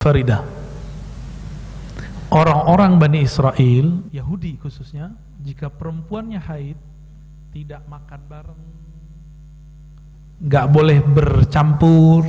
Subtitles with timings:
[0.00, 0.40] Faridah.
[2.32, 5.12] Orang-orang Bani Israel, Yahudi khususnya,
[5.44, 6.80] jika perempuannya haid,
[7.52, 8.62] tidak makan bareng,
[10.40, 12.24] nggak boleh bercampur,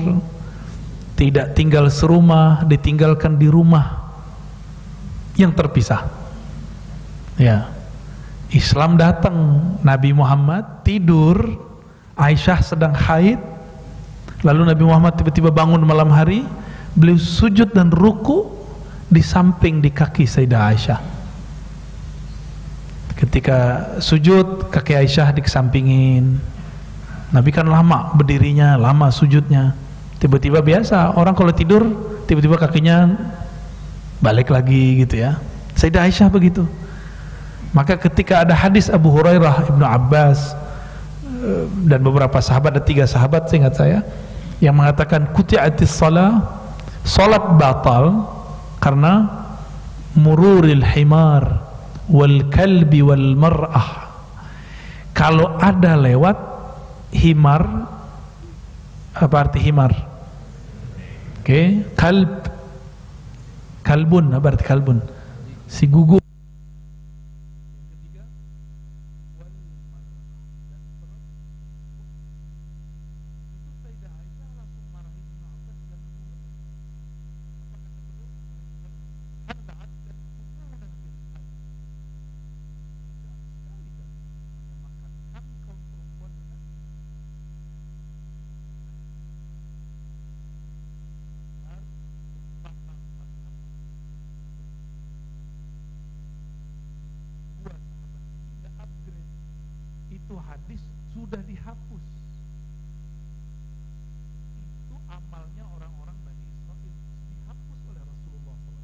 [1.15, 4.19] tidak tinggal serumah, ditinggalkan di rumah
[5.39, 6.11] yang terpisah.
[7.39, 7.71] Ya,
[8.51, 11.39] Islam datang, Nabi Muhammad tidur,
[12.19, 13.39] Aisyah sedang haid,
[14.43, 16.43] lalu Nabi Muhammad tiba-tiba bangun malam hari,
[16.95, 18.47] beliau sujud dan ruku
[19.11, 20.99] di samping di kaki Sayyidah Aisyah.
[23.19, 23.57] Ketika
[24.01, 26.39] sujud kaki Aisyah dikesampingin.
[27.31, 29.71] Nabi kan lama berdirinya lama sujudnya.
[30.19, 31.83] Tiba-tiba biasa orang kalau tidur
[32.27, 33.15] tiba-tiba kakinya
[34.19, 35.39] balik lagi gitu ya.
[35.75, 36.67] Sayyidah Aisyah begitu.
[37.71, 40.51] Maka ketika ada hadis Abu Hurairah Ibnu Abbas
[41.39, 44.03] eh, dan beberapa sahabat ada tiga sahabat seingat saya
[44.59, 46.60] yang mengatakan kuti'atis salah
[47.01, 48.29] Salat batal
[48.77, 49.25] karena
[50.17, 51.65] mururil himar
[52.09, 54.09] wal kalbi wal mar'ah.
[55.11, 56.37] Kalau ada lewat
[57.13, 57.63] himar
[59.11, 59.91] apa arti himar?
[61.41, 61.65] Oke, okay.
[61.97, 62.47] kalb
[63.81, 65.01] kalbun apa arti kalbun?
[65.67, 66.21] Si gugu
[100.31, 100.79] itu hadis
[101.11, 102.05] sudah dihapus
[104.87, 106.87] itu amalnya orang-orang Bani Israel
[107.35, 108.79] dihapus oleh Rasulullah SAW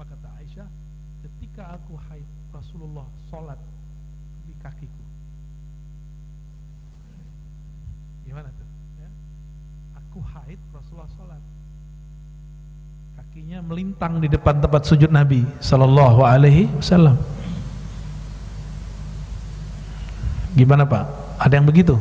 [0.00, 0.68] apa kata Aisyah
[1.20, 2.24] ketika aku haid
[2.56, 3.60] Rasulullah sholat
[4.48, 5.04] di kakiku
[8.24, 8.64] gimana tuh
[8.96, 9.08] ya?
[10.00, 11.42] aku haid Rasulullah sholat
[13.20, 17.20] kakinya melintang di depan tempat sujud Nabi Sallallahu Alaihi Wasallam
[20.56, 21.04] Gimana Pak?
[21.44, 22.00] Ada yang begitu?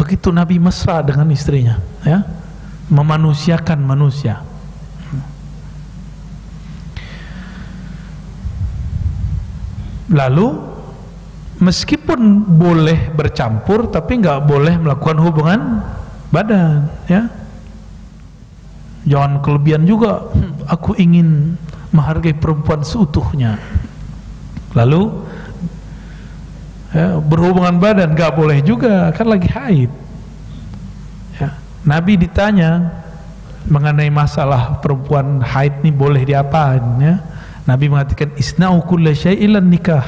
[0.00, 2.26] Begitu Nabi mesra dengan istrinya, ya,
[2.88, 4.47] memanusiakan manusia.
[10.08, 10.56] Lalu
[11.60, 15.60] meskipun boleh bercampur, tapi nggak boleh melakukan hubungan
[16.32, 17.28] badan, ya.
[19.08, 20.28] Jangan kelebihan juga.
[20.68, 21.56] Aku ingin
[21.92, 23.56] menghargai perempuan seutuhnya.
[24.76, 25.08] Lalu
[26.92, 29.90] ya, berhubungan badan nggak boleh juga kan lagi haid
[31.40, 31.56] ya.
[31.88, 32.92] Nabi ditanya
[33.68, 37.16] mengenai masalah perempuan haid ini boleh diapain ya
[37.68, 40.00] Nabi mengatakan isna'u kulla syai'il nikah.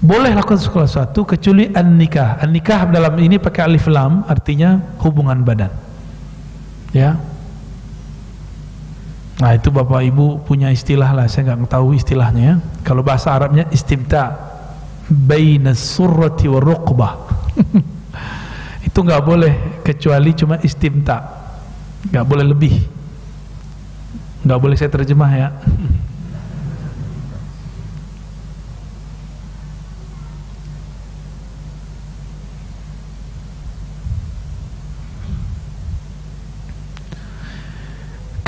[0.00, 4.76] Boleh lakukan segala sesuatu kecuali an nikah an nikah dalam ini pakai alif lam artinya
[5.00, 5.72] hubungan badan.
[6.92, 7.16] Ya.
[9.40, 11.24] Nah itu bapak ibu punya istilah lah.
[11.32, 12.54] Saya nggak tahu istilahnya ya.
[12.84, 14.52] Kalau bahasa Arabnya istimta.
[15.10, 17.12] Baina surrati wa ruqbah.
[18.86, 21.18] Itu nggak boleh kecuali cuma istimta.
[22.06, 22.74] Nggak boleh lebih.
[24.46, 25.48] Nggak boleh saya terjemah ya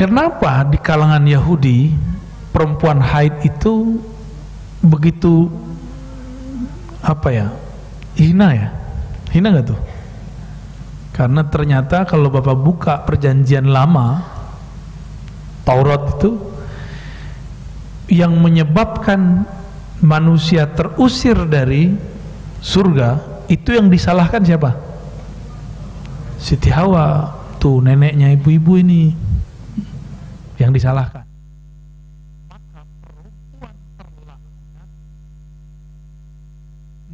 [0.02, 1.94] Kenapa di kalangan Yahudi
[2.50, 4.02] perempuan haid itu
[4.82, 5.46] begitu
[6.98, 7.46] apa ya
[8.18, 8.68] hina ya?
[9.30, 9.78] Hina gak tuh?
[11.14, 14.26] Karena ternyata kalau bapak buka perjanjian lama
[15.62, 16.34] Taurat itu
[18.10, 19.46] yang menyebabkan
[20.02, 21.94] manusia terusir dari
[22.58, 24.74] surga itu yang disalahkan siapa?
[26.42, 29.30] Siti Hawa tuh neneknya ibu-ibu ini
[30.62, 31.26] yang disalahkan.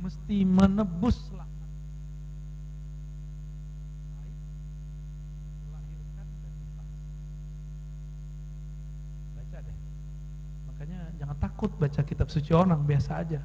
[0.04, 1.16] Mesti menebus
[9.36, 9.76] baca deh.
[10.68, 13.40] Makanya jangan takut baca kitab suci orang biasa aja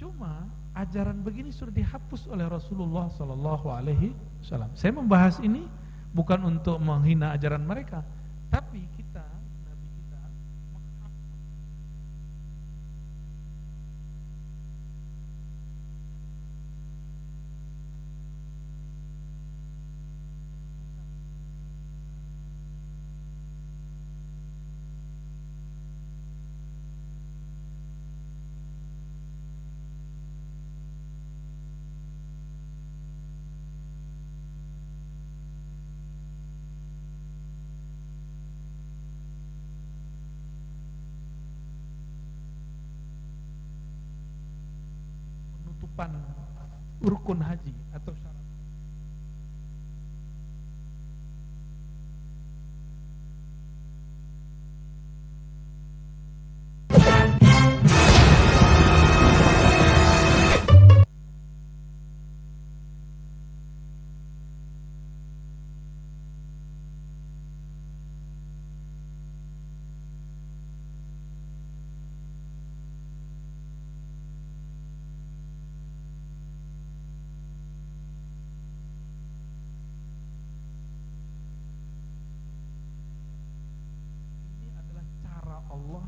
[0.00, 0.48] cuma
[0.80, 4.72] ajaran begini sudah dihapus oleh Rasulullah Sallallahu Alaihi Wasallam.
[4.72, 5.68] Saya membahas ini
[6.16, 8.00] bukan untuk menghina ajaran mereka,
[8.48, 9.22] tapi kita
[46.00, 46.16] kewajiban
[47.04, 48.40] rukun haji atau syarat
[84.60, 86.04] ini adalah cara Allah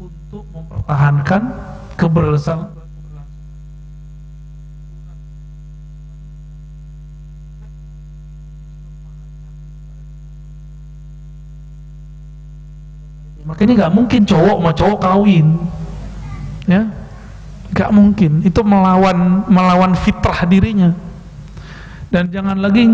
[0.00, 1.42] untuk mempertahankan
[2.00, 2.80] keberlangsungan
[13.44, 15.46] makanya nggak mungkin cowok mau cowok kawin
[16.70, 16.86] ya.
[17.70, 18.32] Nggak mungkin.
[18.46, 20.90] Itu melawan melawan fitrah dirinya.
[22.10, 22.86] Dan jangan lagi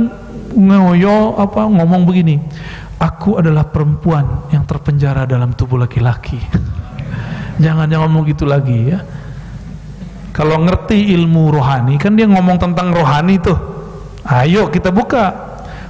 [0.53, 2.37] ngoyo apa ngomong begini
[3.01, 6.37] aku adalah perempuan yang terpenjara dalam tubuh laki-laki
[7.63, 9.01] jangan jangan ngomong gitu lagi ya.
[10.37, 13.57] Kalau ngerti ilmu rohani kan dia ngomong tentang rohani tuh.
[14.27, 15.47] Ayo kita buka.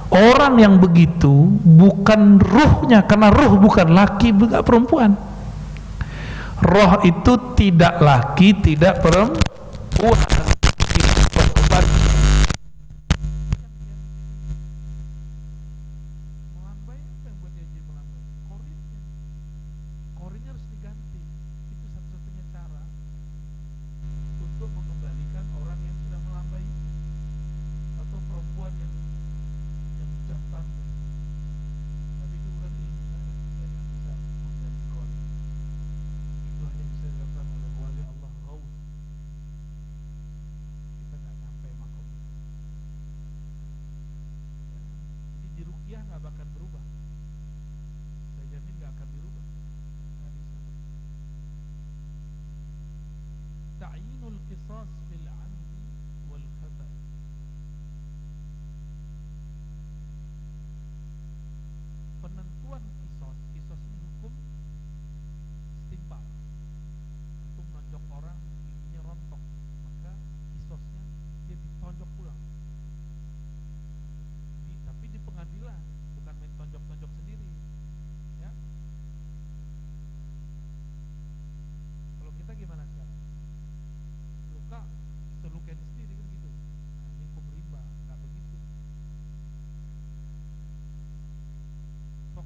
[0.07, 5.11] Orang yang begitu bukan ruhnya karena ruh bukan laki bukan perempuan.
[6.63, 10.36] Roh itu tidak laki tidak perempuan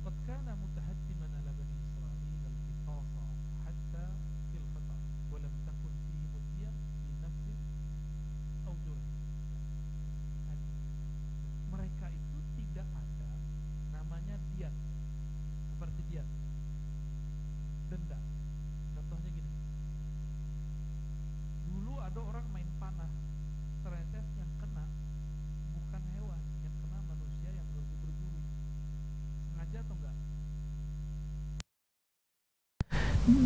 [0.05, 3.05] فقد كان متحتما على بني إسرائيل القصاص
[3.65, 4.07] حتى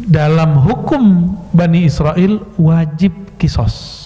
[0.06, 4.06] dalam hukum Bani Israel wajib kisos.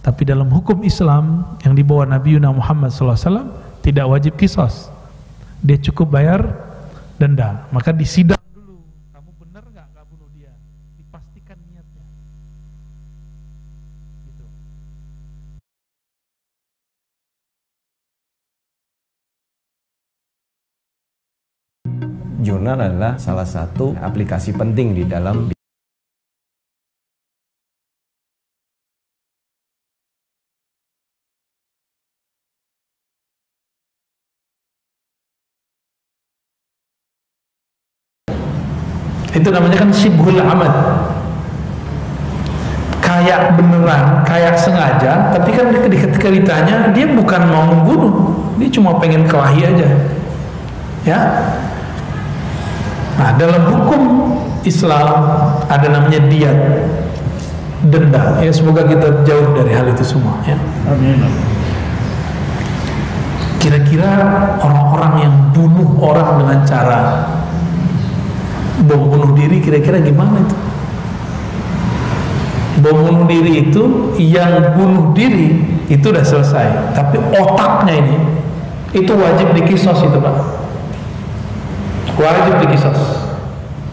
[0.00, 3.50] Tapi dalam hukum Islam yang dibawa Nabi Yuna Muhammad SAW
[3.84, 4.88] tidak wajib kisos.
[5.60, 6.40] Dia cukup bayar
[7.20, 7.68] denda.
[7.74, 8.40] Maka disidang
[9.12, 10.56] kamu benar nggak nggak bunuh dia
[10.96, 12.06] dipastikan niatnya
[14.24, 14.46] gitu
[22.70, 25.50] Jurnal adalah salah satu aplikasi penting di dalam
[39.34, 40.70] itu namanya kan sibhul amad
[43.02, 48.14] kayak beneran kayak sengaja tapi kan ketika ditanya dia bukan mau membunuh.
[48.62, 49.88] Dia cuma pengen kelahi aja.
[51.02, 51.18] Ya
[53.18, 54.02] nah dalam hukum
[54.62, 55.08] Islam
[55.66, 56.58] ada namanya diat
[57.88, 58.36] denda.
[58.44, 60.56] Ya semoga kita jauh dari hal itu semua ya.
[63.60, 64.12] Kira-kira
[64.60, 67.00] orang-orang yang bunuh orang dengan cara
[68.80, 70.56] bom bunuh diri kira-kira gimana itu?
[72.80, 76.96] Bom bunuh diri itu yang bunuh diri itu udah selesai.
[76.96, 78.16] Tapi otaknya ini
[78.96, 80.36] itu wajib dikisos itu pak
[82.20, 83.00] wajib dikisos.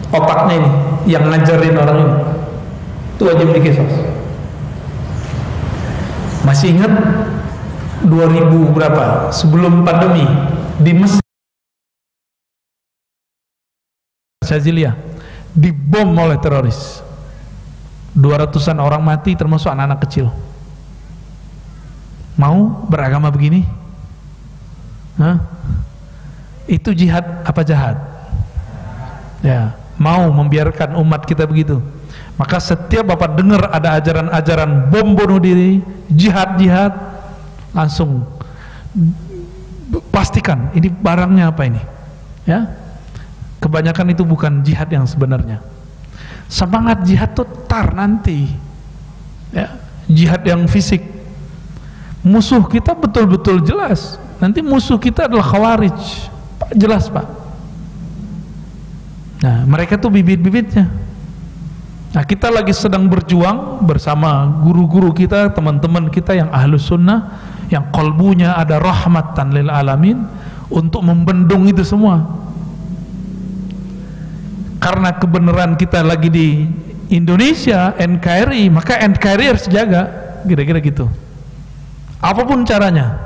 [0.08, 0.70] Otaknya ini
[1.08, 2.14] yang ngajarin orang ini
[3.16, 3.92] itu wajib dikisos.
[6.44, 6.92] Masih ingat
[8.06, 10.24] 2000 berapa sebelum pandemi
[10.80, 11.24] di Mesir?
[14.44, 14.96] Syazilia
[15.52, 17.04] dibom oleh teroris.
[18.16, 20.32] 200an orang mati termasuk anak-anak kecil.
[22.38, 23.62] Mau beragama begini?
[25.18, 25.58] Hah?
[26.68, 27.96] itu jihad apa jahat
[29.42, 31.82] ya mau membiarkan umat kita begitu.
[32.38, 36.94] Maka setiap bapak dengar ada ajaran-ajaran bom bunuh diri jihad-jihad
[37.74, 38.22] langsung
[40.14, 41.82] pastikan ini barangnya apa ini?
[42.46, 42.70] Ya
[43.58, 45.58] kebanyakan itu bukan jihad yang sebenarnya.
[46.46, 48.46] Semangat jihad itu tar nanti.
[49.50, 49.74] Ya
[50.06, 51.02] jihad yang fisik.
[52.22, 54.14] Musuh kita betul-betul jelas.
[54.38, 56.30] Nanti musuh kita adalah khawarij.
[56.78, 57.37] Jelas pak
[59.38, 60.90] nah mereka tuh bibit-bibitnya.
[62.08, 67.36] Nah kita lagi sedang berjuang bersama guru-guru kita teman-teman kita yang ahlus sunnah
[67.68, 70.24] yang kolbunya ada rahmatan lil alamin
[70.72, 72.24] untuk membendung itu semua.
[74.80, 76.48] Karena kebenaran kita lagi di
[77.12, 80.08] Indonesia NKRI maka NKRI harus jaga
[80.48, 81.12] kira-kira gitu.
[82.24, 83.20] Apa pun caranya.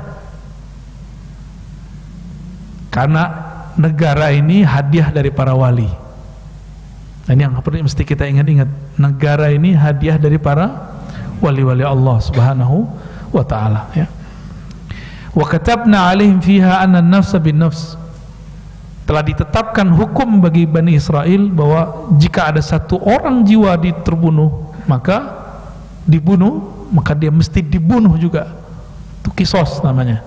[2.91, 3.23] Karena
[3.79, 6.02] negara ini hadiah dari para wali
[7.23, 8.67] dan yang mesti kita ingat-ingat.
[8.99, 10.91] Negara ini hadiah dari para
[11.39, 12.83] wali-wali Allah subhanahu
[13.31, 14.11] wa ta'ala ya.
[15.31, 17.95] Wa katabna alaihim fiha anna nafsa bin nafs.
[19.03, 25.43] Telah ditetapkan hukum bagi Bani Israel bahwa jika ada satu orang jiwa terbunuh maka
[26.07, 28.51] dibunuh maka dia mesti dibunuh juga.
[29.23, 30.23] Itu kisos namanya.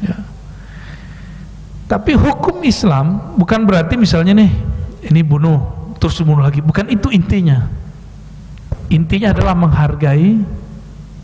[0.00, 0.16] Ya.
[1.84, 4.48] tapi hukum Islam bukan berarti misalnya nih
[5.06, 5.58] ini bunuh
[5.96, 6.60] terus bunuh lagi.
[6.60, 7.68] Bukan itu intinya.
[8.90, 10.42] Intinya adalah menghargai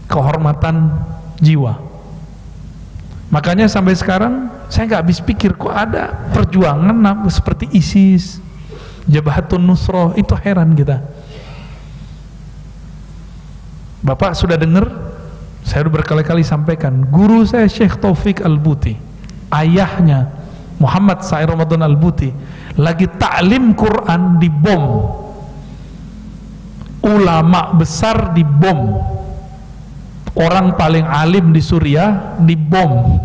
[0.06, 0.94] kehormatan
[1.42, 1.82] jiwa.
[3.28, 6.94] Makanya sampai sekarang saya nggak habis pikir kok ada perjuangan
[7.26, 8.38] seperti ISIS
[9.10, 11.02] Jabhatun Nusroh itu heran kita.
[14.06, 14.86] Bapak sudah dengar?
[15.66, 17.02] Saya sudah berkali-kali sampaikan.
[17.10, 18.94] Guru saya Syekh Taufik Al-Buti
[19.50, 20.30] ayahnya
[20.76, 22.30] Muhammad Sa'i Ramadan Al-Buti
[22.76, 24.84] lagi taklim Quran di bom.
[27.06, 28.98] Ulama besar di bom.
[30.36, 33.16] Orang paling alim di Suriah di bom.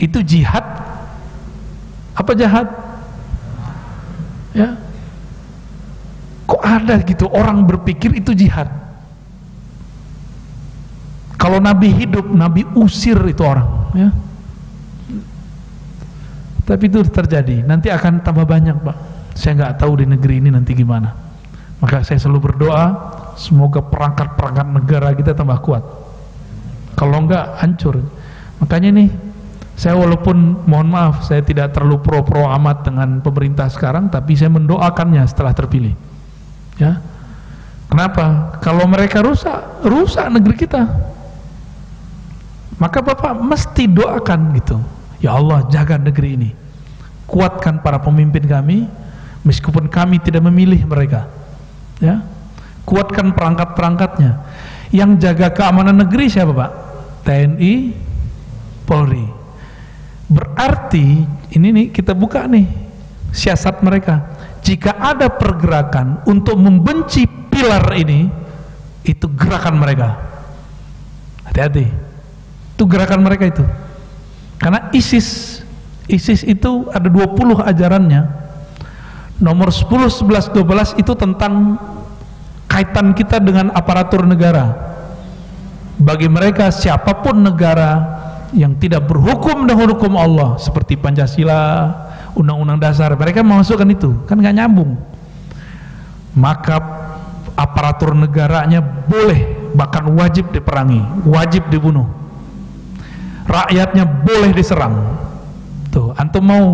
[0.00, 0.64] Itu jihad?
[2.16, 2.68] Apa jahat
[4.56, 4.80] ya.
[6.48, 8.72] Kok ada gitu orang berpikir itu jihad?
[11.36, 14.08] Kalau Nabi hidup Nabi usir itu orang ya
[16.70, 17.66] tapi itu terjadi.
[17.66, 18.96] Nanti akan tambah banyak Pak.
[19.34, 21.10] Saya nggak tahu di negeri ini nanti gimana.
[21.82, 22.94] Maka saya selalu berdoa
[23.34, 25.82] semoga perangkat-perangkat negara kita tambah kuat.
[26.94, 27.98] Kalau enggak hancur.
[28.62, 29.10] Makanya nih
[29.74, 35.26] saya walaupun mohon maaf saya tidak terlalu pro-pro amat dengan pemerintah sekarang tapi saya mendoakannya
[35.26, 35.98] setelah terpilih.
[36.78, 37.02] Ya.
[37.90, 38.54] Kenapa?
[38.62, 40.86] Kalau mereka rusak rusak negeri kita.
[42.78, 46.50] Maka Bapak mesti doakan gitu ya Allah jaga negeri ini
[47.28, 48.88] kuatkan para pemimpin kami
[49.46, 51.30] meskipun kami tidak memilih mereka
[52.02, 52.24] ya
[52.88, 54.42] kuatkan perangkat-perangkatnya
[54.90, 56.72] yang jaga keamanan negeri siapa Pak
[57.22, 57.74] TNI
[58.88, 59.40] Polri
[60.30, 61.26] Berarti
[61.58, 62.70] ini nih kita buka nih
[63.34, 64.38] siasat mereka.
[64.62, 68.30] Jika ada pergerakan untuk membenci pilar ini,
[69.02, 70.08] itu gerakan mereka.
[71.50, 71.90] Hati-hati.
[72.78, 73.64] Itu gerakan mereka itu.
[74.60, 75.60] Karena ISIS
[76.10, 78.22] ISIS itu ada 20 ajarannya.
[79.40, 81.80] Nomor 10, 11, 12 itu tentang
[82.68, 84.76] kaitan kita dengan aparatur negara.
[85.96, 88.20] Bagi mereka siapa pun negara
[88.52, 91.88] yang tidak berhukum dengan hukum Allah seperti Pancasila,
[92.36, 95.00] Undang-Undang Dasar, mereka memasukkan itu, kan nggak nyambung.
[96.36, 96.76] Maka
[97.56, 102.19] aparatur negaranya boleh bahkan wajib diperangi, wajib dibunuh.
[103.50, 104.94] Rakyatnya boleh diserang.
[105.90, 106.66] Tuh, antum mau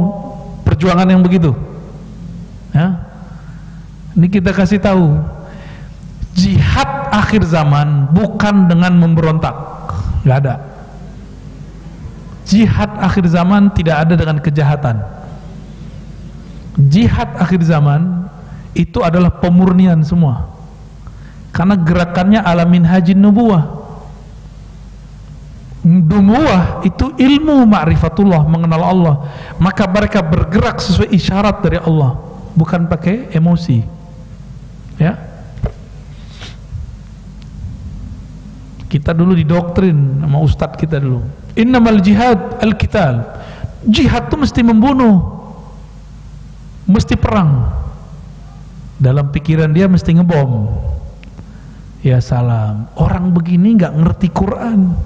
[0.69, 1.57] perjuangan yang begitu?
[2.77, 3.01] Ya.
[4.13, 5.17] Ini kita kasih tahu.
[6.37, 9.57] Jihad akhir zaman bukan dengan memberontak.
[10.27, 10.55] nggak ada
[12.47, 15.03] jihad akhir zaman tidak ada dengan kejahatan
[16.79, 18.31] jihad akhir zaman
[18.73, 20.47] itu adalah pemurnian semua
[21.51, 23.76] karena gerakannya alamin haji nubuah
[25.87, 29.15] nubuah itu ilmu ma'rifatullah mengenal Allah.
[29.63, 32.19] Maka mereka bergerak sesuai isyarat dari Allah
[32.59, 33.79] bukan pakai emosi.
[34.99, 35.15] Ya.
[38.91, 41.23] Kita dulu didoktrin sama ustadz kita dulu.
[41.55, 43.23] Innamal jihad al-kital
[43.87, 45.23] jihad itu mesti membunuh
[46.91, 47.71] mesti perang.
[48.97, 50.73] Dalam pikiran dia mesti ngebom.
[52.01, 52.89] Ya salam.
[52.97, 54.97] Orang begini nggak ngerti Quran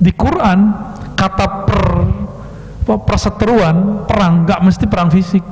[0.00, 0.72] di Quran
[1.12, 1.82] kata per
[2.90, 5.44] perseteruan perang nggak mesti perang fisik.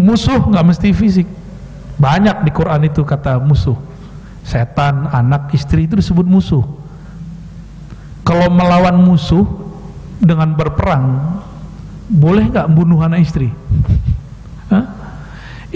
[0.00, 1.28] Musuh nggak mesti fisik.
[2.00, 3.76] Banyak di Quran itu kata musuh.
[4.42, 6.64] Setan, anak, istri itu disebut musuh.
[8.26, 9.46] Kalau melawan musuh
[10.18, 11.38] dengan berperang
[12.10, 13.52] boleh nggak bunuh anak istri?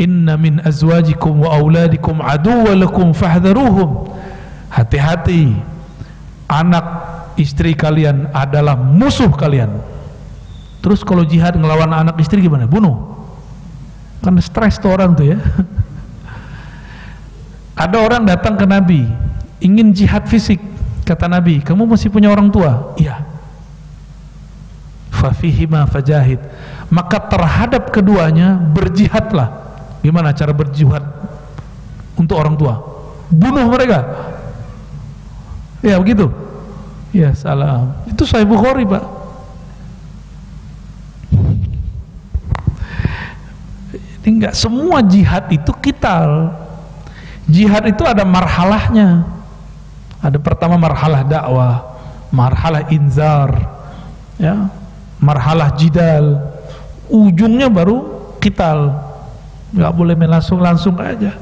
[0.01, 4.09] Inna min azwajikum wa auladikum aduwa lakum fahdharuhum
[4.71, 5.53] hati-hati
[6.47, 6.87] anak
[7.35, 9.83] istri kalian adalah musuh kalian
[10.81, 12.65] terus kalau jihad ngelawan anak istri gimana?
[12.65, 13.19] bunuh
[14.25, 15.39] kan stres tuh orang tuh ya
[17.81, 19.09] ada orang datang ke Nabi,
[19.65, 20.61] ingin jihad fisik.
[21.09, 22.93] Kata Nabi, kamu masih punya orang tua?
[23.01, 23.25] Iya.
[25.11, 26.39] Fafihima fajahid.
[26.93, 29.49] Maka terhadap keduanya berjihadlah.
[30.05, 31.03] Gimana cara berjihad
[32.21, 32.79] untuk orang tua?
[33.33, 34.07] Bunuh mereka.
[35.81, 36.29] Ya begitu.
[37.11, 37.97] Ya salam.
[38.07, 39.05] Itu saya Bukhari pak.
[44.21, 46.53] Ini enggak semua jihad itu kital
[47.51, 49.27] jihad itu ada marhalahnya
[50.23, 51.99] ada pertama marhalah dakwah
[52.31, 53.51] marhalah inzar
[54.39, 54.71] ya
[55.19, 56.39] marhalah jidal
[57.11, 58.07] ujungnya baru
[58.39, 58.95] kital
[59.75, 61.35] nggak boleh langsung langsung aja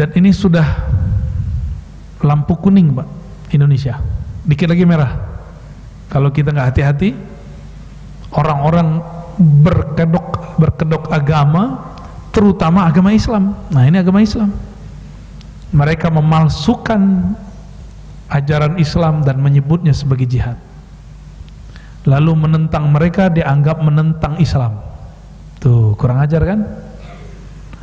[0.00, 0.64] dan ini sudah
[2.24, 3.08] lampu kuning pak
[3.52, 4.00] Indonesia
[4.48, 5.30] dikit lagi merah
[6.10, 7.14] kalau kita nggak hati-hati,
[8.34, 8.98] orang-orang
[9.38, 11.94] berkedok berkedok agama,
[12.34, 13.54] terutama agama Islam.
[13.70, 14.50] Nah ini agama Islam.
[15.70, 17.30] Mereka memalsukan
[18.26, 20.58] ajaran Islam dan menyebutnya sebagai jihad.
[22.10, 24.82] Lalu menentang mereka dianggap menentang Islam.
[25.62, 26.60] Tuh kurang ajar kan?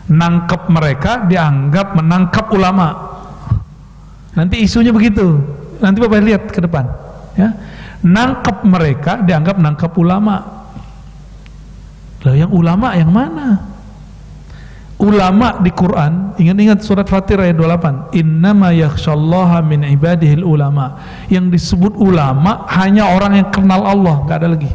[0.08, 2.96] Nangkep mereka dianggap menangkap ulama.
[4.34, 5.40] Nanti isunya begitu.
[5.84, 6.88] Nanti bapak lihat ke depan.
[7.38, 7.54] Ya,
[8.06, 10.36] nangkep mereka dianggap nangkep ulama
[12.26, 13.62] lah yang ulama yang mana
[14.98, 20.98] ulama di Quran ingat-ingat surat Fatir ayat 28 innama yakhshallaha min ibadihil ulama
[21.30, 24.74] yang disebut ulama hanya orang yang kenal Allah gak ada lagi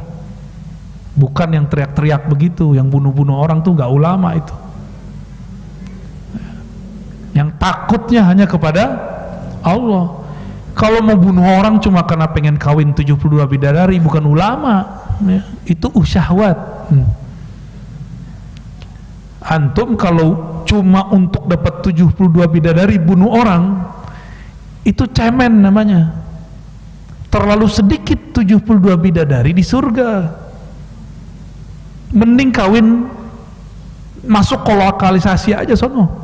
[1.18, 4.54] bukan yang teriak-teriak begitu yang bunuh-bunuh orang tuh gak ulama itu
[7.32, 8.84] yang takutnya hanya kepada
[9.64, 10.20] Allah.
[10.72, 15.04] Kalau mau bunuh orang cuma karena pengen kawin 72 bidadari bukan ulama.
[15.22, 15.44] Ya.
[15.68, 16.58] itu usyahwat.
[16.90, 17.06] Hmm.
[19.42, 22.14] antum kalau cuma untuk dapat 72
[22.50, 23.84] bidadari bunuh orang
[24.82, 26.14] itu cemen namanya.
[27.32, 30.40] Terlalu sedikit 72 bidadari di surga.
[32.12, 33.08] Mending kawin
[34.24, 36.22] masuk kolokalisasi aja sono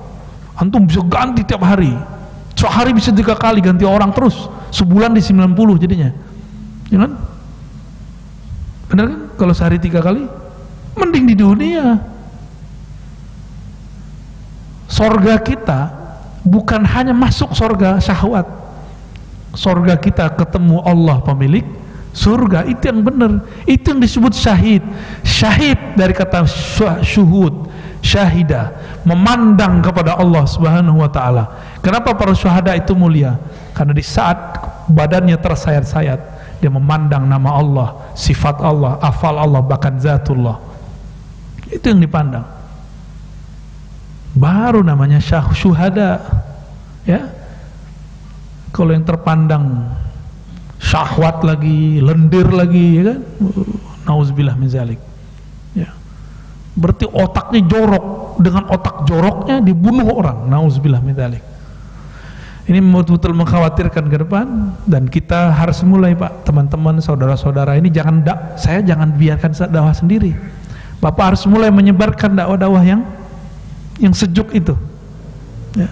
[0.58, 1.94] antum bisa ganti tiap hari.
[2.58, 4.50] Sehari bisa tiga kali ganti orang terus.
[4.74, 6.10] Sebulan di 90 jadinya.
[6.90, 7.12] Ya kan?
[8.90, 9.20] Benar kan?
[9.38, 10.26] Kalau sehari tiga kali
[10.98, 12.02] mending di dunia.
[14.90, 15.94] Sorga kita
[16.42, 18.50] bukan hanya masuk sorga syahwat.
[19.54, 21.62] Sorga kita ketemu Allah pemilik
[22.18, 23.46] surga itu yang benar.
[23.62, 24.82] Itu yang disebut syahid.
[25.22, 26.42] Syahid dari kata
[27.06, 27.70] syuhud
[28.02, 31.44] syahida memandang kepada Allah Subhanahu wa taala.
[31.82, 33.38] Kenapa para syuhada itu mulia?
[33.74, 34.36] Karena di saat
[34.90, 36.20] badannya tersayat-sayat
[36.58, 40.58] dia memandang nama Allah, sifat Allah, afal Allah, bahkan zatullah.
[41.70, 42.46] Itu yang dipandang.
[44.34, 46.18] Baru namanya syah syuhada.
[47.06, 47.30] Ya.
[48.74, 49.86] Kalau yang terpandang
[50.82, 53.20] syahwat lagi, lendir lagi, ya kan?
[54.04, 55.07] Nauzubillah min zalik
[56.78, 58.04] berarti otaknya jorok.
[58.38, 60.46] Dengan otak joroknya dibunuh orang.
[60.46, 61.18] Nauzubillah min
[62.68, 64.76] ini betul-betul mengkhawatirkan ke depan.
[64.84, 66.44] Dan kita harus mulai Pak.
[66.44, 70.36] Teman-teman saudara-saudara ini jangan dak saya jangan biarkan dakwah sendiri.
[71.00, 73.00] Bapak harus mulai menyebarkan dakwah-dakwah yang
[73.96, 74.76] yang sejuk itu.
[75.76, 75.88] Ya.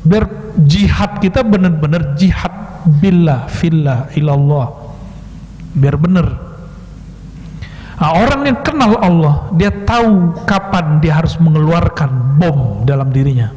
[0.00, 0.26] biar
[0.66, 2.54] jihad kita benar-benar jihad
[3.02, 4.70] billah fillah ilallah.
[5.74, 6.49] Biar benar
[8.00, 13.52] Nah, orang yang kenal Allah, dia tahu kapan dia harus mengeluarkan bom dalam dirinya.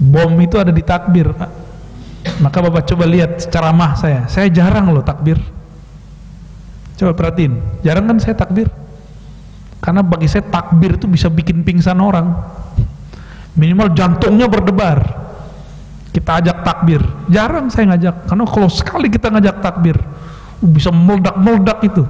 [0.00, 1.28] Bom itu ada di takbir.
[2.40, 4.24] Maka Bapak coba lihat ceramah saya.
[4.32, 5.36] Saya jarang loh takbir.
[6.96, 8.72] Coba perhatiin, jarang kan saya takbir.
[9.84, 12.40] Karena bagi saya takbir itu bisa bikin pingsan orang.
[13.52, 15.00] Minimal jantungnya berdebar.
[16.08, 17.04] Kita ajak takbir.
[17.28, 19.96] Jarang saya ngajak, karena kalau sekali kita ngajak takbir,
[20.60, 22.04] bisa meledak-meledak itu.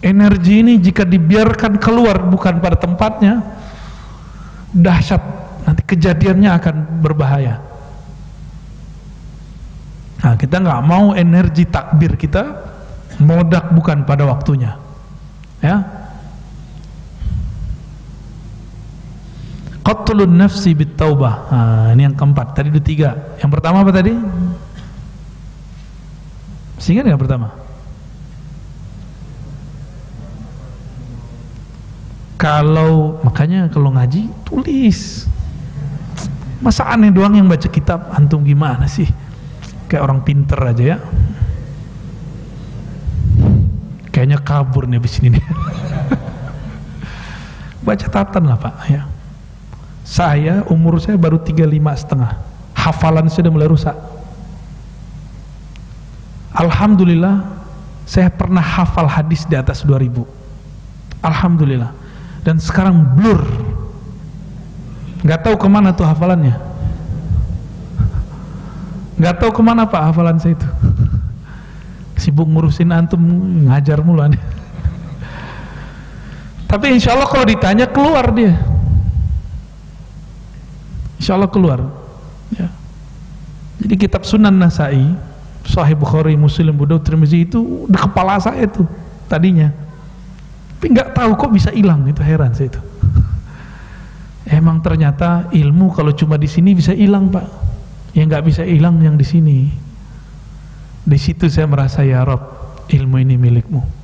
[0.00, 3.44] Energi ini jika dibiarkan keluar bukan pada tempatnya,
[4.72, 5.22] dahsyat.
[5.68, 7.60] Nanti kejadiannya akan berbahaya.
[10.20, 12.70] Nah, kita nggak mau energi takbir kita
[13.20, 14.80] modak bukan pada waktunya
[15.60, 15.84] ya
[19.84, 24.16] qatlun nafsi bit taubah nah, ini yang keempat tadi itu tiga yang pertama apa tadi
[26.80, 27.52] sehingga yang pertama?
[32.40, 35.28] Kalau makanya kalau ngaji tulis.
[36.64, 38.08] Masa aneh doang yang baca kitab?
[38.16, 39.04] Antum gimana sih?
[39.92, 40.98] Kayak orang pinter aja ya.
[44.08, 45.44] Kayaknya kabur nih abis ini nih.
[47.84, 49.04] baca catatan lah pak ya.
[50.04, 51.60] Saya umur saya baru 35
[52.00, 52.40] setengah.
[52.72, 54.09] Hafalan sudah mulai rusak
[56.60, 57.40] Alhamdulillah
[58.04, 60.40] saya pernah hafal hadis di atas 2000
[61.20, 61.92] Alhamdulillah.
[62.40, 63.44] Dan sekarang blur.
[65.20, 66.56] Nggak tahu ke mana tuh hafalannya.
[69.20, 70.68] Nggak tahu ke mana pak hafalan saya itu.
[72.16, 73.20] Sibuk ngurusin antum
[73.68, 74.24] ngajar mulu
[76.70, 78.54] tapi insya Allah kalau ditanya keluar dia.
[81.18, 81.82] Insya Allah keluar.
[82.54, 82.70] Ya.
[83.82, 85.02] jadi kitab Sunan Nasai
[85.66, 88.84] Sahih Bukhari Muslim Budaud Tirmizi itu di kepala saya itu
[89.28, 89.68] tadinya.
[90.80, 92.80] Tapi nggak tahu kok bisa hilang itu heran saya itu.
[94.58, 97.44] Emang ternyata ilmu kalau cuma di sini bisa hilang pak.
[98.16, 99.58] Yang nggak bisa hilang yang di sini.
[101.04, 102.40] Di situ saya merasa ya Rob
[102.88, 104.00] ilmu ini milikmu.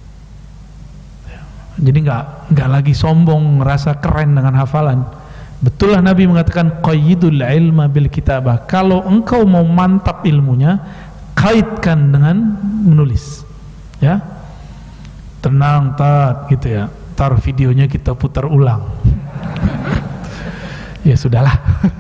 [1.77, 5.05] Jadi nggak nggak lagi sombong ngerasa keren dengan hafalan.
[5.57, 8.64] Betullah Nabi mengatakan qayyidul ilma bil kitabah.
[8.69, 10.81] Kalau engkau mau mantap ilmunya
[11.37, 13.44] kaitkan dengan menulis
[14.01, 14.18] ya.
[15.44, 16.88] Tenang tat gitu ya.
[17.14, 18.88] Tar videonya kita putar ulang.
[21.07, 21.55] Ya sudahlah.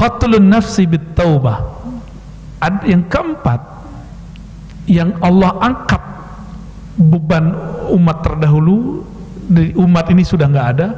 [0.00, 1.60] Qatlun nafsi bit taubah
[2.88, 3.60] yang keempat
[4.88, 6.02] yang Allah angkat
[6.96, 7.52] beban
[7.92, 9.04] umat terdahulu
[9.44, 10.88] dari umat ini sudah nggak ada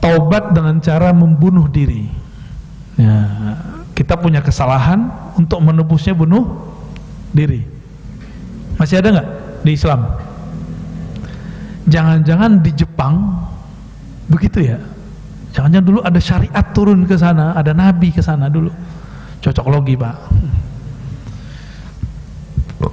[0.00, 2.08] taubat dengan cara membunuh diri
[2.98, 3.16] ya,
[3.94, 5.08] kita punya kesalahan
[5.38, 6.58] untuk menebusnya bunuh
[7.32, 7.62] diri
[8.76, 9.28] masih ada nggak
[9.62, 10.00] di Islam
[11.88, 13.14] jangan-jangan di Jepang
[14.28, 14.78] begitu ya
[15.58, 18.70] Jangan-jangan dulu ada syariat turun ke sana, ada nabi ke sana dulu.
[19.42, 20.16] Cocok logi, Pak.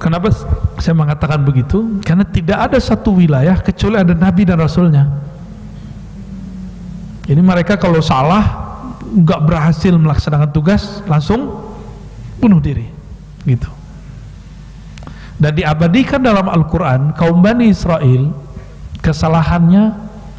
[0.02, 0.34] Kenapa
[0.82, 2.02] saya mengatakan begitu?
[2.02, 5.06] Karena tidak ada satu wilayah kecuali ada nabi dan rasulnya.
[7.22, 8.65] Jadi mereka kalau salah
[9.06, 11.54] nggak berhasil melaksanakan tugas langsung
[12.42, 12.90] bunuh diri,
[13.46, 13.70] gitu.
[15.36, 18.32] Dan diabadikan dalam Al-Quran kaum Bani Israel
[19.04, 19.92] kesalahannya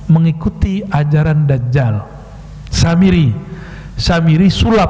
[0.10, 2.02] mengikuti ajaran Dajjal
[2.74, 3.30] Samiri.
[3.98, 4.90] Samiri sulap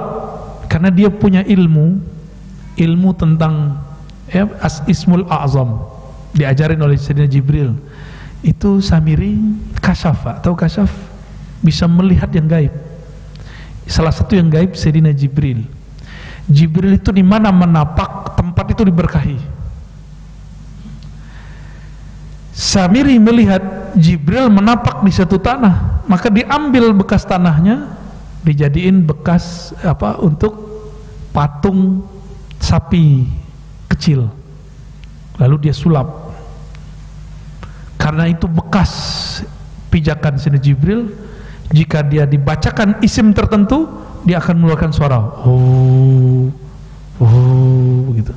[0.72, 2.00] karena dia punya ilmu
[2.76, 3.80] ilmu tentang
[4.32, 5.80] ya, as ismul azam
[6.36, 7.76] diajarin oleh Sayyidina Jibril.
[8.44, 9.36] Itu Samiri
[9.84, 10.92] kasyaf atau kasyaf
[11.60, 12.87] bisa melihat yang gaib
[13.88, 15.63] salah satu yang gaib Sayyidina Jibril.
[16.47, 19.39] Jibril itu di mana menapak tempat itu diberkahi.
[22.56, 27.91] Samiri melihat Jibril menapak di satu tanah maka diambil bekas tanahnya
[28.47, 30.56] dijadiin bekas apa untuk
[31.36, 32.08] patung
[32.63, 33.28] sapi
[33.91, 34.32] kecil.
[35.38, 36.34] Lalu dia sulap.
[38.00, 38.91] Karena itu bekas
[39.91, 41.12] pijakan sini Jibril
[41.71, 43.88] jika dia dibacakan isim tertentu
[44.23, 46.51] dia akan mengeluarkan suara oh
[47.19, 48.34] oh begitu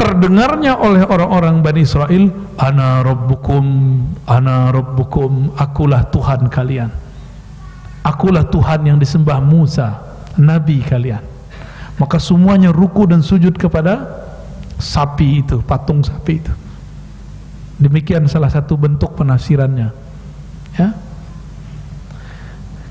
[0.00, 3.64] terdengarnya oleh orang-orang Bani Israel ana rabbukum
[4.24, 6.88] ana rabbukum akulah Tuhan kalian.
[8.00, 10.00] Akulah Tuhan yang disembah Musa
[10.40, 11.20] nabi kalian.
[12.00, 14.24] Maka semuanya ruku dan sujud kepada
[14.80, 16.52] sapi itu patung sapi itu
[17.80, 19.88] demikian salah satu bentuk penafsirannya.
[20.76, 20.94] Ya.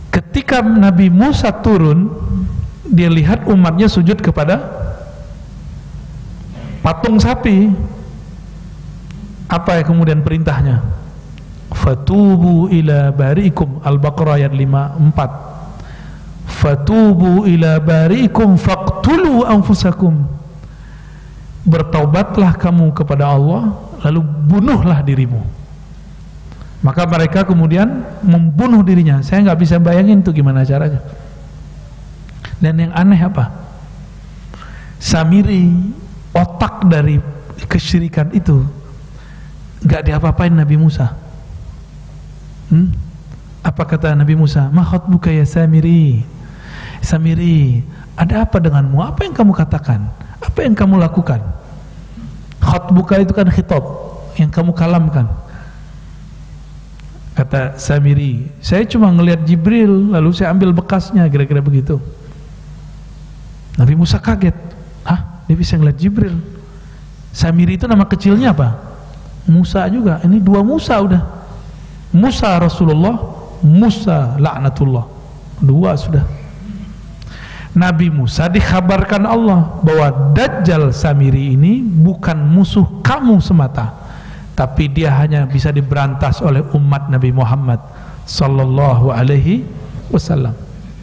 [0.09, 2.09] Ketika Nabi Musa turun
[2.89, 4.59] dia lihat umatnya sujud kepada
[6.81, 7.69] patung sapi.
[9.49, 10.81] Apa yang kemudian perintahnya?
[11.73, 20.27] Fatubu ila barikum al-baqarah ayat 54 fatubu ila barikum faq Faktulu anfusakum.
[21.65, 23.73] Bertaubatlah kamu kepada Allah,
[24.03, 25.41] lalu bunuhlah dirimu.
[26.79, 29.19] Maka mereka kemudian membunuh dirinya.
[29.19, 31.03] Saya nggak bisa bayangin tuh gimana caranya.
[32.59, 33.51] Dan yang aneh apa?
[34.99, 35.71] Samiri
[36.31, 37.19] otak dari
[37.67, 38.63] kesyirikan itu
[39.83, 41.15] nggak diapa-apain Nabi Musa.
[42.71, 42.95] Hmm?
[43.59, 44.71] Apa kata Nabi Musa?
[44.71, 46.23] Mahot buka ya Samiri.
[47.03, 47.83] Samiri,
[48.15, 48.99] ada apa denganmu?
[49.03, 50.07] Apa yang kamu katakan?
[50.39, 51.58] Apa yang kamu lakukan?
[52.91, 53.83] Buka itu kan khitab
[54.35, 55.27] yang kamu kalamkan.
[57.35, 61.95] Kata Samiri, saya cuma ngelihat Jibril lalu saya ambil bekasnya kira-kira begitu.
[63.79, 64.55] Nabi Musa kaget.
[65.07, 66.35] Ah, dia bisa ngelihat Jibril.
[67.31, 68.75] Samiri itu nama kecilnya apa?
[69.47, 70.19] Musa juga.
[70.27, 71.23] Ini dua Musa udah.
[72.11, 73.15] Musa Rasulullah,
[73.63, 75.05] Musa laknatullah.
[75.63, 76.38] Dua sudah.
[77.77, 83.93] Nabi Musa dikhabarkan Allah bahwa Dajjal Samiri ini bukan musuh kamu semata
[84.57, 87.79] tapi dia hanya bisa diberantas oleh umat Nabi Muhammad
[88.27, 89.63] sallallahu alaihi
[90.11, 90.51] wasallam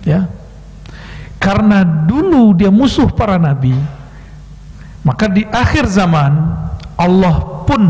[0.05, 0.29] ya.
[1.41, 3.73] Karena dulu dia musuh para nabi
[5.07, 6.33] maka di akhir zaman
[6.99, 7.83] Allah pun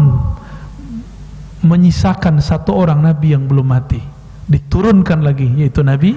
[1.64, 3.98] menyisakan satu orang nabi yang belum mati
[4.46, 6.14] diturunkan lagi yaitu Nabi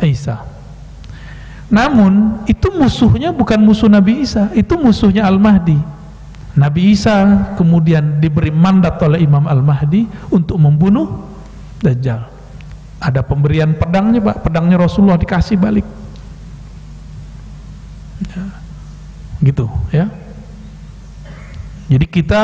[0.00, 0.47] Isa
[1.68, 5.76] namun itu musuhnya bukan musuh Nabi Isa itu musuhnya Al-Mahdi
[6.58, 11.28] Nabi Isa kemudian diberi mandat oleh Imam Al-Mahdi untuk membunuh
[11.78, 12.26] Dajjal.
[12.98, 15.86] Ada pemberian pedangnya Pak, pedangnya Rasulullah dikasih balik.
[18.26, 18.42] Ya.
[19.38, 20.10] Gitu ya.
[21.88, 22.42] Jadi kita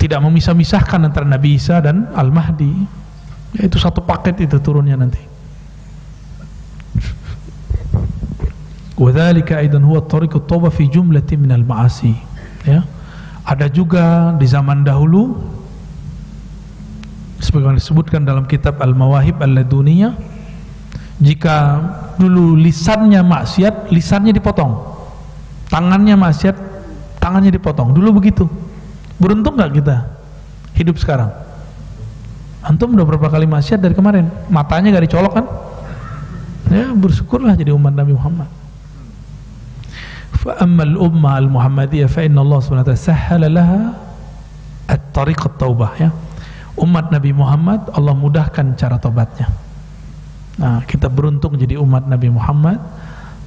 [0.00, 2.72] tidak memisah-misahkan antara Nabi Isa dan Al-Mahdi.
[3.60, 5.20] Ya, itu satu paket itu turunnya nanti.
[8.96, 12.12] Wadhalika aidan huwa tariqut tawbah fi jumlatin minal ma'asi.
[12.68, 12.84] Ya.
[13.42, 15.34] Ada juga di zaman dahulu
[17.42, 20.14] sebagaimana disebutkan dalam kitab Al-Mawahib Al-Laduniyah
[21.18, 21.56] jika
[22.18, 24.94] dulu lisannya maksiat, lisannya dipotong.
[25.66, 26.56] Tangannya maksiat,
[27.18, 27.94] tangannya dipotong.
[27.94, 28.46] Dulu begitu.
[29.18, 29.96] Beruntung nggak kita
[30.78, 31.30] hidup sekarang?
[32.62, 34.30] Antum udah berapa kali maksiat dari kemarin?
[34.46, 35.46] Matanya gak dicolok kan?
[36.70, 38.61] Ya bersyukurlah jadi umat Nabi Muhammad.
[40.41, 43.81] فأما الأمة المحمدية فإن الله سبحانه وتعالى سهل لها
[44.87, 46.09] الطريق التوبة ya
[46.77, 49.49] umat Nabi Muhammad Allah mudahkan cara tobatnya
[50.57, 52.77] nah kita beruntung jadi umat Nabi Muhammad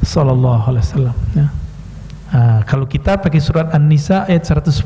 [0.03, 1.47] sallallahu alaihi wasallam ya
[2.35, 4.83] nah, kalau kita pakai surat An-Nisa ayat 110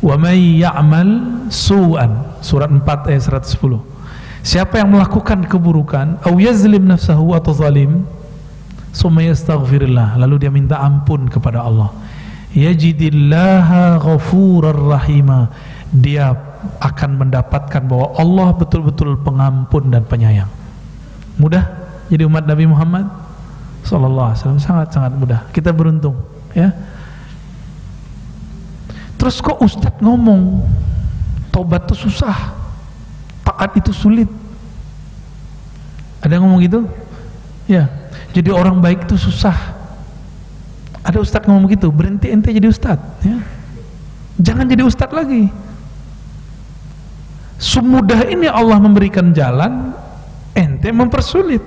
[0.00, 1.10] wa may ya'mal
[1.52, 3.58] su'an surat 4 ayat 110
[4.40, 8.06] siapa yang melakukan keburukan au yazlim nafsahu atau zalim
[8.95, 11.91] summa yastaghfirullah lalu dia minta ampun kepada Allah.
[12.55, 15.51] Yajidillaha ghafurar rahima.
[15.91, 16.31] Dia
[16.79, 20.47] akan mendapatkan bahwa Allah betul-betul pengampun dan penyayang.
[21.35, 21.67] Mudah
[22.07, 23.11] jadi umat Nabi Muhammad?
[23.83, 24.63] Sallallahu alaihi wasallam.
[24.63, 25.39] Sangat-sangat mudah.
[25.51, 26.15] Kita beruntung
[26.55, 26.71] ya.
[29.19, 30.63] Terus kok ustadz ngomong
[31.51, 32.55] tobat itu susah
[33.43, 34.31] taat itu sulit.
[36.23, 36.87] Ada yang ngomong gitu?
[37.67, 38.04] Ya
[38.35, 39.55] jadi orang baik itu susah.
[41.05, 43.37] Ada ustadz ngomong begitu berhenti ente jadi ustadz ya.
[44.41, 45.47] jangan jadi ustadz lagi.
[47.55, 49.95] Semudah ini Allah memberikan jalan
[50.57, 51.63] ente mempersulit.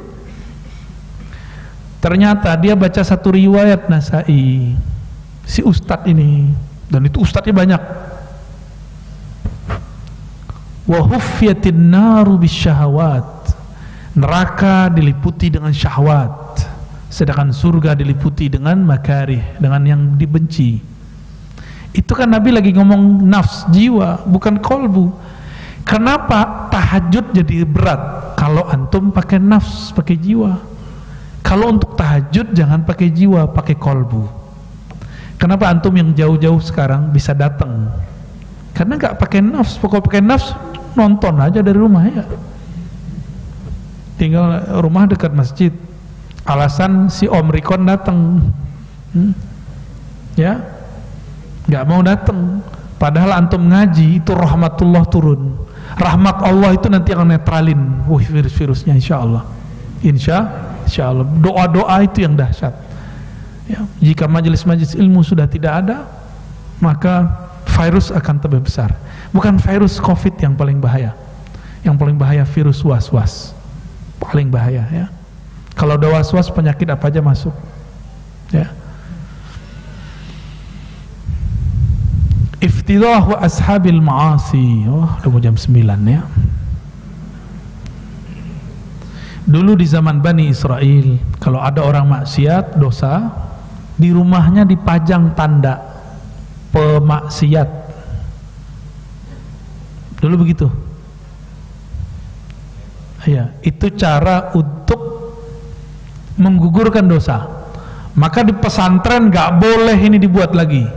[1.99, 4.75] Ternyata dia baca satu riwayat Nasai
[5.49, 6.53] si ustadz ini.
[6.89, 7.83] Dan itu ustadznya banyak.
[10.89, 11.05] Wa
[11.77, 13.38] naru bisyahawat
[14.17, 20.77] neraka diliputi dengan syahwat sedangkan surga diliputi dengan makarih dengan yang dibenci.
[21.97, 25.09] Itu kan Nabi lagi ngomong nafs jiwa bukan kolbu.
[25.89, 28.37] Kenapa tahajud jadi berat?
[28.37, 30.61] Kalau antum pakai nafs pakai jiwa.
[31.41, 34.29] Kalau untuk tahajud jangan pakai jiwa pakai kolbu.
[35.41, 37.89] Kenapa antum yang jauh-jauh sekarang bisa datang?
[38.77, 39.81] Karena nggak pakai nafs.
[39.81, 40.53] Pokok pakai nafs
[40.93, 42.27] nonton aja dari rumah ya
[44.19, 45.71] tinggal rumah dekat masjid.
[46.43, 48.43] Alasan si Om Rikon datang
[49.15, 49.33] hmm?
[50.35, 50.59] ya?
[51.69, 52.65] Nggak mau datang
[52.99, 55.55] padahal antum ngaji itu rahmatullah turun.
[55.99, 57.81] Rahmat Allah itu nanti akan netralin.
[58.11, 59.45] Wih virus-virusnya insya Allah.
[60.03, 60.37] Insya,
[60.85, 61.27] insya Allah.
[61.27, 62.75] Doa-doa itu yang dahsyat.
[63.69, 66.09] Ya, jika majelis-majelis ilmu sudah tidak ada
[66.81, 67.29] maka
[67.77, 68.97] virus akan lebih besar
[69.29, 71.13] bukan virus covid yang paling bahaya.
[71.85, 73.58] Yang paling bahaya virus was-was
[74.19, 75.07] paling bahaya ya.
[75.79, 77.55] Kalau ada was-was penyakit apa aja masuk
[78.51, 78.67] ya.
[82.59, 84.91] Iftidah wa ashabil ma'asi.
[84.91, 85.71] Oh udah mau jam 9
[86.11, 86.23] ya.
[89.49, 93.33] Dulu di zaman Bani Israel kalau ada orang maksiat dosa
[93.97, 95.81] di rumahnya dipajang tanda
[96.75, 97.69] pemaksiat.
[100.19, 100.88] Dulu begitu.
[103.29, 104.97] Ya, itu cara untuk
[106.41, 107.45] menggugurkan dosa.
[108.17, 110.89] Maka di pesantren gak boleh ini dibuat lagi.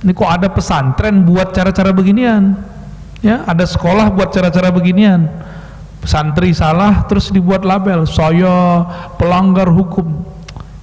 [0.00, 2.56] Ini kok ada pesantren buat cara-cara beginian?
[3.20, 5.28] Ya ada sekolah buat cara-cara beginian.
[6.08, 8.08] Santri salah terus dibuat label.
[8.08, 8.86] Saya
[9.20, 10.24] pelanggar hukum.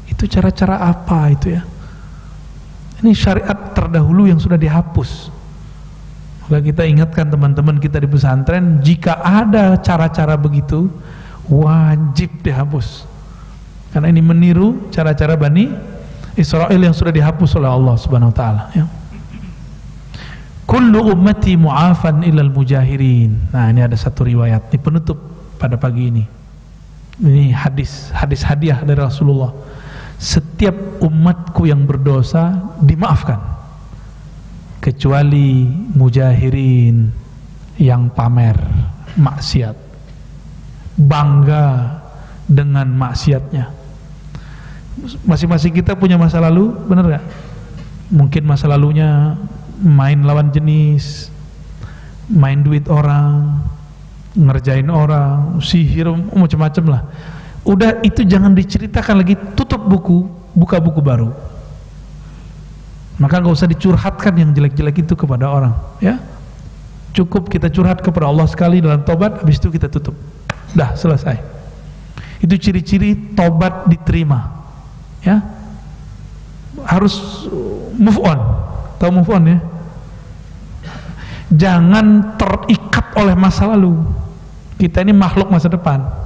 [0.05, 1.65] Itu cara-cara apa itu ya?
[3.01, 5.33] Ini syariat terdahulu yang sudah dihapus
[6.45, 10.93] maka kita ingatkan teman-teman kita di pesantren jika ada cara-cara begitu
[11.49, 13.09] wajib dihapus.
[13.89, 15.73] Karena ini meniru cara-cara Bani
[16.37, 18.85] Israel yang sudah dihapus oleh Allah Subhanahu wa taala ya.
[20.69, 23.53] Kullu ummati mu'afan ilal mujahirin.
[23.53, 25.17] Nah ini ada satu riwayat ini penutup
[25.57, 26.23] pada pagi ini.
[27.25, 29.49] Ini hadis hadis hadiah dari Rasulullah.
[30.21, 33.54] Setiap umatku yang berdosa dimaafkan
[34.85, 35.65] kecuali
[35.97, 37.09] mujahirin
[37.81, 38.53] yang pamer
[39.17, 39.73] maksiat.
[40.93, 41.97] Bangga
[42.45, 43.65] dengan maksiatnya.
[45.25, 47.25] Masing-masing kita punya masa lalu benar gak?
[48.05, 49.33] mungkin masa lalunya
[49.81, 51.33] main lawan jenis
[52.29, 53.65] main duit orang
[54.37, 57.01] ngerjain orang sihir macam-macam lah.
[57.65, 59.33] Udah itu jangan diceritakan lagi.
[59.57, 61.33] Tutup buku buka buku baru
[63.15, 66.19] maka nggak usah dicurhatkan yang jelek-jelek itu kepada orang ya.
[67.15, 70.19] Cukup kita curhat kepada Allah sekali dalam tobat habis itu kita tutup.
[70.75, 71.39] Dah selesai.
[72.43, 74.51] Itu ciri-ciri tobat diterima
[75.23, 75.39] ya.
[76.83, 77.47] Harus
[77.95, 78.39] move on.
[78.99, 79.59] Tahu move on ya?
[81.55, 83.95] Jangan terikat oleh masa lalu.
[84.75, 86.24] Kita ini makhluk masa depan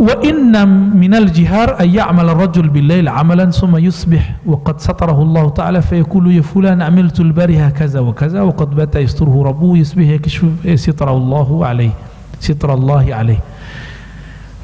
[0.00, 5.52] wa inna minal jihar ay ya'mal ar-rajul bil-lail 'amalan thumma yusbih wa qad satarahu Allah
[5.52, 9.76] ta'ala fa yaqulu ya fulan 'amiltu al-bariha kaza wa kaza wa qad bata yasturuhu rabbuhu
[9.76, 11.92] yusbih yakshfu sitra Allah 'alayhi
[12.40, 13.44] sitra Allah 'alayhi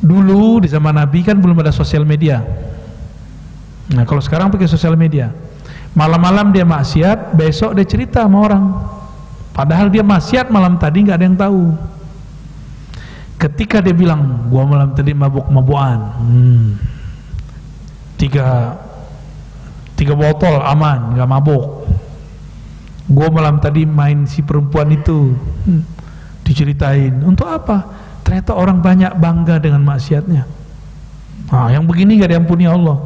[0.01, 2.41] dulu di zaman Nabi kan belum ada sosial media.
[3.93, 5.32] Nah kalau sekarang pakai sosial media.
[5.97, 8.64] Malam-malam dia maksiat besok dia cerita sama orang.
[9.57, 11.61] Padahal dia maksiat malam tadi nggak ada yang tahu
[13.37, 15.99] ketika dia bilang gua malam tadi mabuk-mabukan.
[16.20, 16.80] Hmm,
[18.16, 18.76] tiga
[19.97, 21.64] tiga botol aman nggak mabuk.
[23.07, 25.37] Gua malam tadi main si perempuan itu.
[25.68, 25.82] Hmm,
[26.43, 27.87] diceritain untuk apa?
[28.26, 30.43] Ternyata orang banyak bangga dengan maksiatnya.
[31.47, 32.99] Nah yang begini gak diampuni Allah.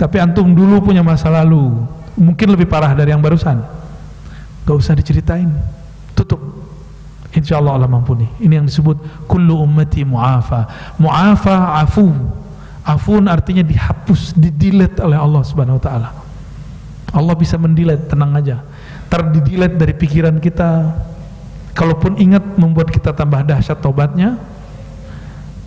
[0.00, 1.76] Tapi antum dulu punya masa lalu.
[2.16, 3.60] Mungkin lebih parah dari yang barusan.
[4.64, 5.52] Gak usah diceritain.
[6.16, 6.40] Tutup
[7.34, 8.26] insya Allah Allah mampuni.
[8.42, 10.94] Ini yang disebut kullu ummati mu'afa.
[10.98, 12.10] Mu'afa afu.
[12.80, 16.08] Afun artinya dihapus didilet oleh Allah subhanahu wa ta'ala.
[17.14, 18.62] Allah bisa mendilet tenang aja.
[19.06, 20.96] Terdidilet dari pikiran kita.
[21.70, 24.40] Kalaupun ingat membuat kita tambah dahsyat tobatnya.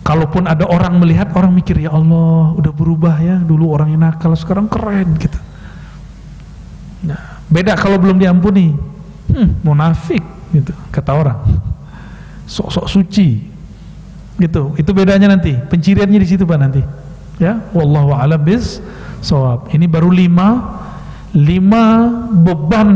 [0.04, 3.40] Kalaupun ada orang melihat orang mikir ya Allah udah berubah ya.
[3.40, 5.40] Dulu orang yang nakal sekarang keren gitu.
[7.08, 8.76] Nah, beda kalau belum diampuni.
[9.32, 10.20] Hmm, munafik
[10.54, 11.38] gitu kata orang.
[12.46, 13.42] Sok-sok suci.
[14.38, 14.62] Gitu.
[14.78, 15.54] Itu bedanya nanti.
[15.54, 16.82] Penciriannya di situ Pak nanti.
[17.42, 18.78] Ya, wallahu a'lam bis
[19.18, 19.74] shawab.
[19.74, 20.78] Ini baru lima
[21.34, 22.90] lima beban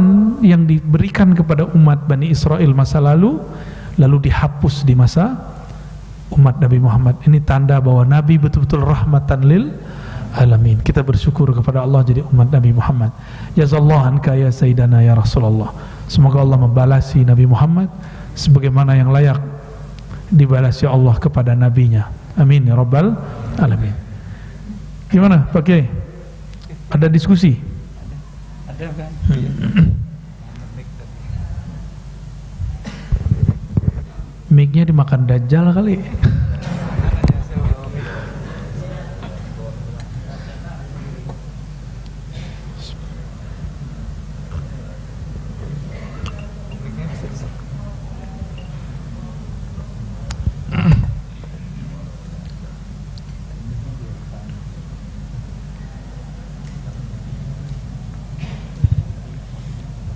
[0.46, 3.42] yang diberikan kepada umat Bani Israel masa lalu
[3.98, 5.34] lalu dihapus di masa
[6.30, 7.18] umat Nabi Muhammad.
[7.26, 9.74] Ini tanda bahwa Nabi betul-betul rahmatan lil
[10.38, 10.78] alamin.
[10.86, 13.10] Kita bersyukur kepada Allah jadi umat Nabi Muhammad.
[13.58, 15.97] Jazallahu anka ya sayyidana ya Rasulullah.
[16.08, 17.92] Semoga Allah membalasi Nabi Muhammad
[18.32, 19.38] sebagaimana yang layak
[20.32, 22.08] dibalasi Allah kepada nabinya.
[22.34, 23.12] Amin ya rabbal
[23.60, 23.92] alamin.
[25.12, 25.84] Gimana Pak Kiai?
[26.88, 27.60] Ada diskusi?
[28.68, 29.12] Ada kan?
[34.48, 36.00] Mic-nya dimakan dajjal kali.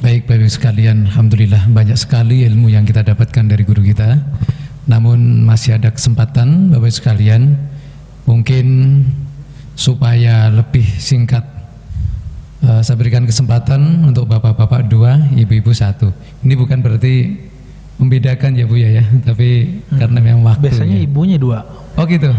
[0.03, 4.20] Baik Bapak sekalian, Alhamdulillah banyak sekali ilmu yang kita dapatkan dari guru kita
[4.84, 7.57] Namun masih ada kesempatan Bapak sekalian
[8.28, 8.66] Mungkin
[9.72, 11.48] supaya lebih singkat
[12.62, 16.14] Uh, saya berikan kesempatan untuk bapak-bapak dua, ibu-ibu satu.
[16.46, 17.34] Ini bukan berarti
[17.98, 19.05] membedakan ya bu ya, ya.
[19.26, 19.98] tapi hmm.
[19.98, 20.70] karena memang waktu.
[20.70, 21.03] Biasanya ya.
[21.03, 21.66] ibunya dua.
[21.98, 22.30] Oh gitu.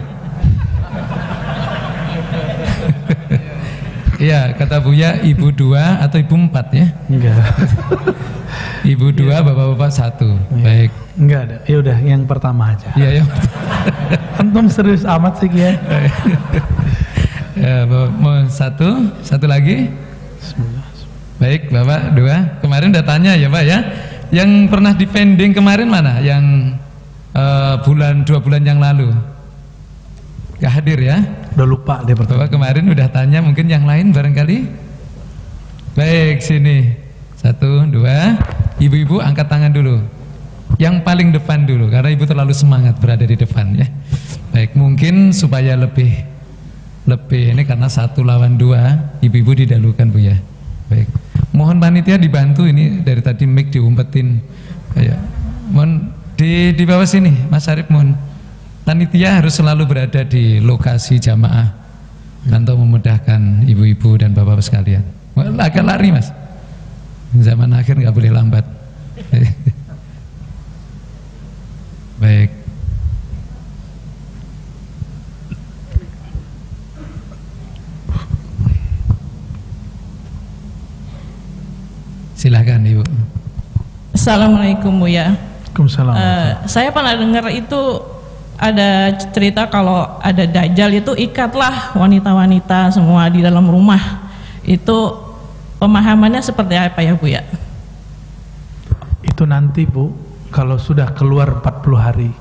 [4.24, 6.88] Iya, kata Buya ibu dua atau ibu empat ya?
[7.12, 7.44] Enggak.
[8.96, 10.40] ibu dua, bapak-bapak satu.
[10.56, 10.64] Ya.
[10.64, 10.92] Baik.
[11.20, 11.58] Enggak ada.
[11.68, 12.88] Ya udah, yang pertama aja.
[12.96, 13.28] Iya, yang
[14.40, 15.76] Antum serius amat sih ya.
[17.60, 17.84] ya,
[18.16, 19.92] mau satu, satu lagi.
[21.44, 22.64] Baik, Bapak dua.
[22.64, 23.80] Kemarin udah tanya ya, Pak ya.
[24.32, 26.24] Yang pernah dipending kemarin mana?
[26.24, 26.80] Yang
[27.36, 29.12] uh, bulan dua bulan yang lalu.
[30.64, 31.20] Gak hadir ya?
[31.54, 32.50] Udah lupa deh pertama.
[32.50, 34.58] kemarin udah tanya mungkin yang lain barangkali.
[35.94, 36.98] Baik sini
[37.38, 38.38] satu dua.
[38.82, 40.02] Ibu-ibu angkat tangan dulu.
[40.82, 43.86] Yang paling depan dulu karena ibu terlalu semangat berada di depan ya.
[44.50, 46.26] Baik mungkin supaya lebih
[47.06, 50.38] lebih ini karena satu lawan dua ibu-ibu didalukan bu ya.
[50.90, 51.06] Baik.
[51.54, 54.42] Mohon panitia dibantu ini dari tadi mic diumpetin
[54.98, 55.22] kayak
[55.70, 58.18] mohon di di bawah sini Mas Arif mohon
[58.84, 61.72] Panitia harus selalu berada di lokasi jamaah
[62.52, 65.08] untuk memudahkan ibu-ibu dan bapak-bapak sekalian.
[65.56, 66.28] Agak lari mas.
[67.32, 68.68] Zaman akhir nggak boleh lambat.
[72.20, 72.52] Baik.
[82.36, 83.08] Silahkan ibu.
[84.12, 85.40] Assalamualaikum bu ya.
[85.74, 86.14] Waalaikumsalam.
[86.14, 87.82] Uh, saya pernah dengar itu
[88.58, 94.30] ada cerita kalau ada dajjal itu ikatlah wanita-wanita semua di dalam rumah.
[94.64, 95.20] Itu
[95.82, 97.44] pemahamannya seperti apa ya Bu ya?
[99.26, 100.14] Itu nanti Bu,
[100.54, 102.32] kalau sudah keluar 40 hari.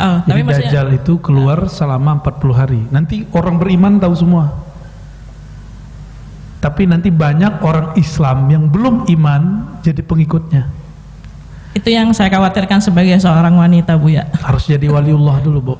[0.00, 2.80] Oh, Jadi tapi dajjal itu keluar selama 40 hari.
[2.88, 4.48] Nanti orang beriman tahu semua.
[6.60, 9.42] Tapi nanti banyak orang Islam yang belum iman
[9.84, 10.79] jadi pengikutnya.
[11.70, 14.26] Itu yang saya khawatirkan sebagai seorang wanita, Bu ya.
[14.42, 15.74] Harus jadi waliullah dulu, Bu.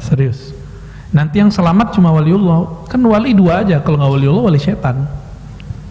[0.00, 0.56] Serius.
[1.10, 2.86] Nanti yang selamat cuma waliullah.
[2.86, 5.04] Kan wali dua aja, kalau nggak waliullah wali setan.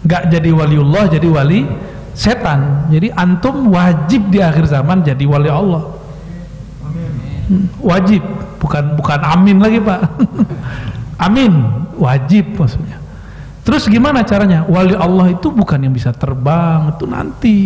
[0.02, 1.68] Nggak jadi waliullah, jadi wali
[2.16, 2.90] setan.
[2.90, 5.86] Jadi antum wajib di akhir zaman jadi wali Allah.
[6.82, 8.22] Hmm, wajib,
[8.58, 10.00] bukan bukan amin lagi, Pak.
[11.30, 11.52] amin,
[12.00, 12.98] wajib maksudnya.
[13.60, 14.64] Terus gimana caranya?
[14.64, 17.56] Wali Allah itu bukan yang bisa terbang, itu nanti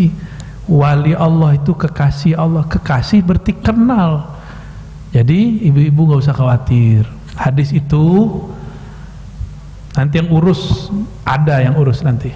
[0.69, 2.65] wali Allah itu kekasih Allah.
[2.67, 4.35] Kekasih berarti kenal.
[5.15, 7.07] Jadi ibu-ibu nggak usah khawatir.
[7.39, 8.03] Hadis itu
[9.95, 10.91] nanti yang urus
[11.23, 12.35] ada yang urus nanti.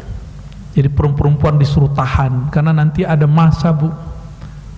[0.78, 2.52] Jadi perempuan-perempuan disuruh tahan.
[2.54, 3.90] Karena nanti ada masa bu.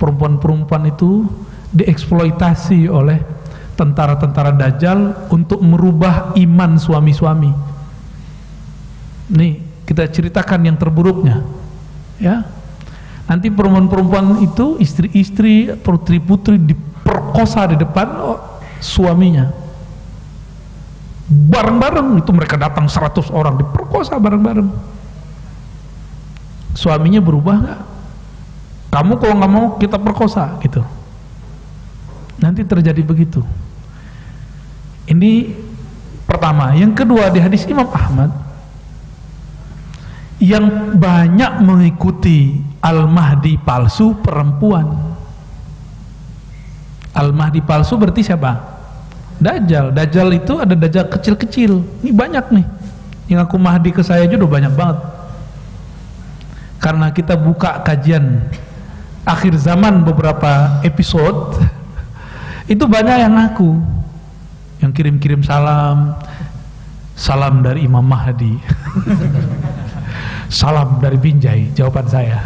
[0.00, 1.28] Perempuan-perempuan itu
[1.76, 3.20] dieksploitasi oleh
[3.76, 7.52] tentara-tentara dajjal untuk merubah iman suami-suami.
[9.36, 11.44] Nih kita ceritakan yang terburuknya.
[12.16, 12.59] Ya
[13.30, 19.54] Nanti perempuan-perempuan itu istri-istri, putri-putri diperkosa di depan oh, suaminya.
[21.30, 24.66] Bareng-bareng itu mereka datang 100 orang diperkosa bareng-bareng.
[26.74, 27.80] Suaminya berubah nggak?
[28.90, 30.82] Kamu kalau nggak mau kita perkosa gitu.
[32.42, 33.46] Nanti terjadi begitu.
[35.06, 35.54] Ini
[36.26, 36.74] pertama.
[36.74, 38.49] Yang kedua di hadis Imam Ahmad
[40.40, 44.88] yang banyak mengikuti Al-Mahdi palsu perempuan.
[47.12, 48.56] Al-Mahdi palsu berarti siapa?
[49.36, 49.92] Dajjal.
[49.92, 51.84] Dajjal itu ada Dajjal kecil-kecil.
[52.00, 52.66] Ini banyak nih.
[53.28, 54.98] Yang aku Mahdi ke saya juga banyak banget.
[56.80, 58.40] Karena kita buka kajian
[59.28, 61.60] akhir zaman beberapa episode
[62.72, 63.76] itu banyak yang ngaku.
[64.80, 66.16] Yang kirim-kirim salam.
[67.12, 68.56] Salam dari Imam Mahdi
[70.50, 72.42] salam dari Binjai jawaban saya.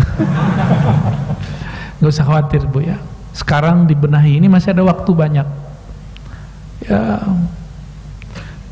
[1.98, 3.00] Nggak usah khawatir bu ya.
[3.34, 5.48] Sekarang dibenahi ini masih ada waktu banyak.
[6.84, 7.02] Ya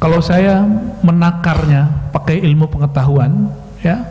[0.02, 0.66] kalau saya
[1.06, 3.54] menakarnya pakai ilmu pengetahuan
[3.86, 4.02] ya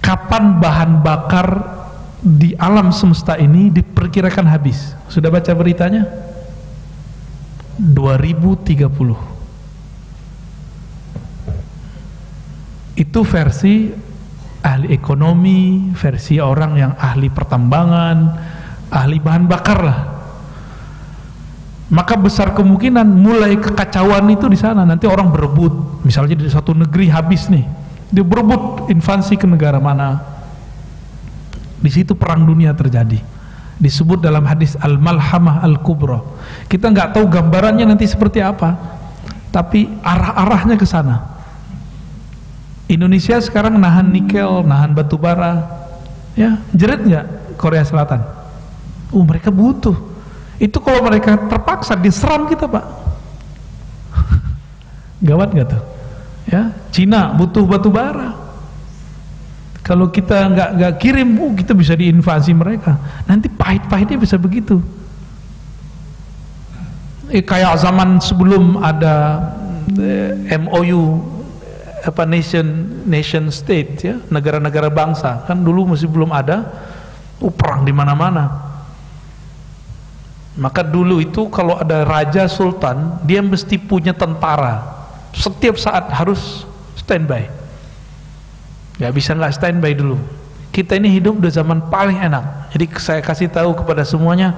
[0.00, 1.48] kapan bahan bakar
[2.24, 4.96] di alam semesta ini diperkirakan habis?
[5.12, 6.08] Sudah baca beritanya?
[7.80, 9.39] 2030
[13.00, 13.88] itu versi
[14.60, 18.18] ahli ekonomi, versi orang yang ahli pertambangan,
[18.92, 20.00] ahli bahan bakar lah.
[21.90, 24.84] Maka besar kemungkinan mulai kekacauan itu di sana.
[24.84, 27.64] Nanti orang berebut, misalnya di satu negeri habis nih,
[28.12, 30.20] dia berebut invasi ke negara mana.
[31.80, 33.18] Di situ perang dunia terjadi.
[33.80, 36.20] Disebut dalam hadis Al-Malhamah Al-Kubra.
[36.68, 38.76] Kita nggak tahu gambarannya nanti seperti apa,
[39.48, 41.39] tapi arah-arahnya ke sana
[42.90, 45.62] Indonesia sekarang nahan nikel, nahan batu bara.
[46.34, 48.18] Ya, jerit nggak Korea Selatan?
[49.14, 49.94] Oh, mereka butuh.
[50.58, 52.84] Itu kalau mereka terpaksa diserang kita, Pak.
[55.30, 55.82] Gawat nggak tuh?
[56.50, 58.34] Ya, Cina butuh batu bara.
[59.86, 62.98] Kalau kita nggak nggak kirim, oh, kita bisa diinvasi mereka.
[63.22, 64.82] Nanti pahit-pahitnya bisa begitu.
[67.30, 69.38] Eh, kayak zaman sebelum ada
[69.94, 71.29] eh, MOU
[72.00, 72.66] apa nation
[73.04, 74.16] nation state ya.
[74.32, 75.44] Negara-negara bangsa.
[75.44, 76.68] Kan dulu masih belum ada
[77.40, 78.68] oh, perang di mana-mana.
[80.60, 84.82] Maka dulu itu kalau ada raja sultan dia mesti punya tentara.
[85.32, 86.66] Setiap saat harus
[86.98, 87.46] standby.
[88.98, 90.18] Nggak bisa nggak standby dulu.
[90.70, 92.74] Kita ini hidup di zaman paling enak.
[92.74, 94.54] Jadi saya kasih tahu kepada semuanya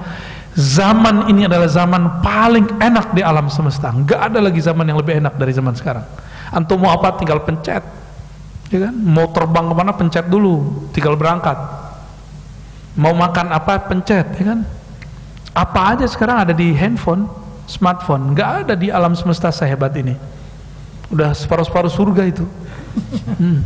[0.53, 3.89] zaman ini adalah zaman paling enak di alam semesta.
[3.89, 6.05] Nggak ada lagi zaman yang lebih enak dari zaman sekarang
[6.53, 7.81] antum mau apa tinggal pencet.
[8.69, 8.95] Ya kan?
[8.95, 10.85] Mau terbang ke mana pencet dulu.
[10.93, 11.57] Tinggal berangkat.
[12.93, 14.59] Mau makan apa pencet ya kan?
[15.53, 17.25] Apa aja sekarang ada di handphone
[17.65, 18.37] smartphone.
[18.37, 20.13] Nggak ada di alam semesta sehebat ini.
[21.09, 22.45] Udah separuh-separuh surga itu.
[23.41, 23.65] Hmm.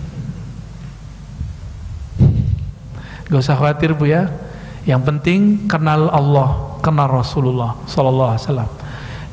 [3.28, 4.32] gak usah khawatir bu ya.
[4.88, 8.70] Yang penting kenal Allah kenal Rasulullah Sallallahu Alaihi Wasallam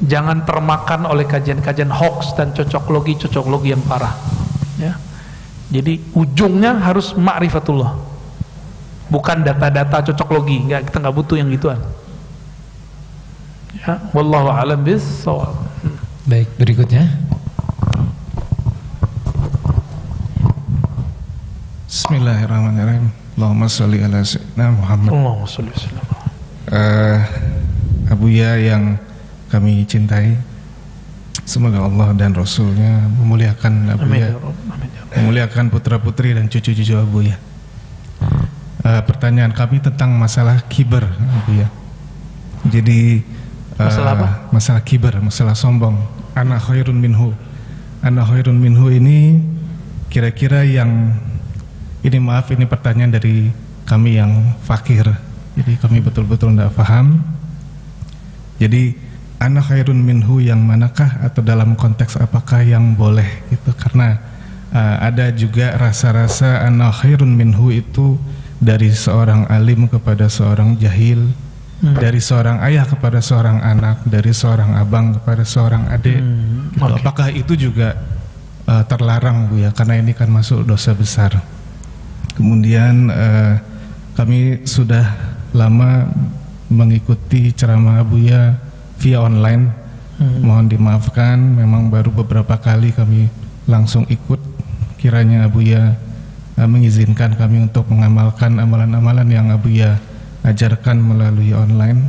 [0.02, 4.14] jangan termakan oleh kajian-kajian hoax dan cocok logi cocok logi yang parah.
[4.80, 4.98] Ya.
[5.70, 7.94] Jadi ujungnya harus ma'rifatullah.
[9.06, 11.78] Bukan data-data cocok logi nggak kita nggak butuh yang gituan.
[13.78, 15.02] Ya wallahu alam bis
[16.24, 17.06] baik berikutnya.
[21.84, 23.14] Bismillahirrahmanirrahim.
[23.38, 25.10] Allahumma sholli ala sayyidina Muhammad.
[25.14, 25.70] Allahumma sholli
[26.70, 27.18] uh,
[28.10, 28.98] Abuya yang
[29.54, 30.34] kami cintai
[31.44, 34.32] Semoga Allah dan Rasulnya memuliakan Abu ya,
[35.12, 37.36] memuliakan putra putri dan cucu cucu Abu ya.
[38.80, 41.68] Uh, pertanyaan kami tentang masalah kiber Abu ya.
[42.64, 43.20] Jadi
[43.76, 44.28] uh, masalah apa?
[44.56, 46.00] Masalah kiber, masalah sombong.
[46.32, 47.36] Anak khairun minhu.
[48.00, 49.44] Anak khairun minhu ini
[50.08, 51.12] kira-kira yang
[52.00, 53.52] ini maaf ini pertanyaan dari
[53.84, 55.12] kami yang fakir.
[55.60, 57.20] Jadi kami betul-betul tidak paham.
[58.56, 59.03] Jadi
[59.44, 64.16] ana khairun minhu yang manakah atau dalam konteks apakah yang boleh gitu karena
[64.72, 68.16] uh, ada juga rasa-rasa ana khairun minhu itu
[68.56, 71.28] dari seorang alim kepada seorang jahil
[71.84, 71.96] hmm.
[72.00, 76.80] dari seorang ayah kepada seorang anak dari seorang abang kepada seorang adik hmm.
[76.80, 76.94] okay.
[77.04, 78.00] apakah itu juga
[78.64, 81.36] uh, terlarang Bu ya karena ini kan masuk dosa besar
[82.34, 83.60] kemudian uh,
[84.16, 85.04] kami sudah
[85.52, 86.08] lama
[86.72, 88.63] mengikuti ceramah Buya
[89.04, 89.68] via online.
[90.16, 90.40] Hmm.
[90.40, 93.28] Mohon dimaafkan, memang baru beberapa kali kami
[93.68, 94.40] langsung ikut.
[94.96, 96.00] Kiranya Abu Ya
[96.56, 100.00] uh, mengizinkan kami untuk mengamalkan amalan-amalan yang Abu Ya
[100.40, 102.08] ajarkan melalui online.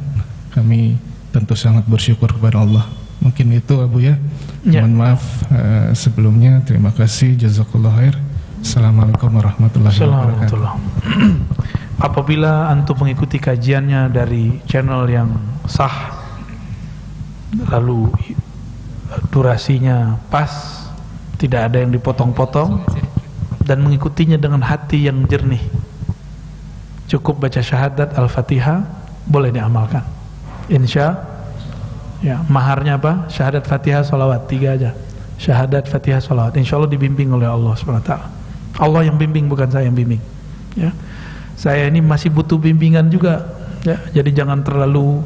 [0.55, 0.95] Kami
[1.35, 2.87] tentu sangat bersyukur kepada Allah.
[3.19, 4.15] Mungkin itu Abu Ya.
[4.63, 4.79] ya.
[4.79, 6.63] Mohon maaf uh, sebelumnya.
[6.63, 7.35] Terima kasih.
[7.35, 8.15] Jazakallah khair.
[8.63, 10.57] Assalamualaikum warahmatullahi wabarakatuh.
[12.07, 15.29] Apabila antum mengikuti kajiannya dari channel yang
[15.67, 16.24] sah
[17.71, 18.11] lalu
[19.31, 20.51] durasinya pas
[21.39, 22.83] tidak ada yang dipotong-potong
[23.65, 25.61] dan mengikutinya dengan hati yang jernih.
[27.05, 28.85] Cukup baca syahadat al-fatihah
[29.29, 30.01] boleh diamalkan.
[30.69, 31.21] Insya
[32.21, 33.29] ya maharnya apa?
[33.29, 34.49] Syahadat fatihah salawat.
[34.49, 34.91] Tiga aja.
[35.37, 36.57] Syahadat fatihah salawat.
[36.57, 38.09] Insya Allah dibimbing oleh Allah swt
[38.75, 40.19] Allah yang bimbing bukan saya yang bimbing
[40.75, 40.91] ya.
[41.55, 43.47] Saya ini masih butuh bimbingan juga
[43.87, 43.95] ya.
[44.11, 45.23] Jadi jangan terlalu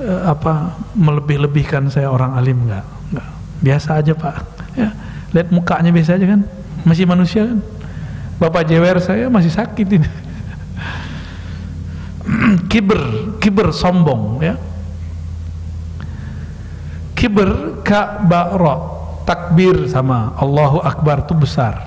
[0.00, 3.28] uh, apa melebih-lebihkan saya orang alim enggak, enggak.
[3.60, 4.36] Biasa aja, Pak.
[4.74, 4.90] Ya.
[5.36, 6.40] Lihat mukanya biasa aja kan.
[6.82, 7.60] Masih manusia kan.
[8.40, 10.08] Bapak jewer saya masih sakit ini.
[12.72, 14.56] kiber, kiber sombong ya.
[17.12, 21.86] Kiber ka'bara takbir sama Allahu Akbar itu besar.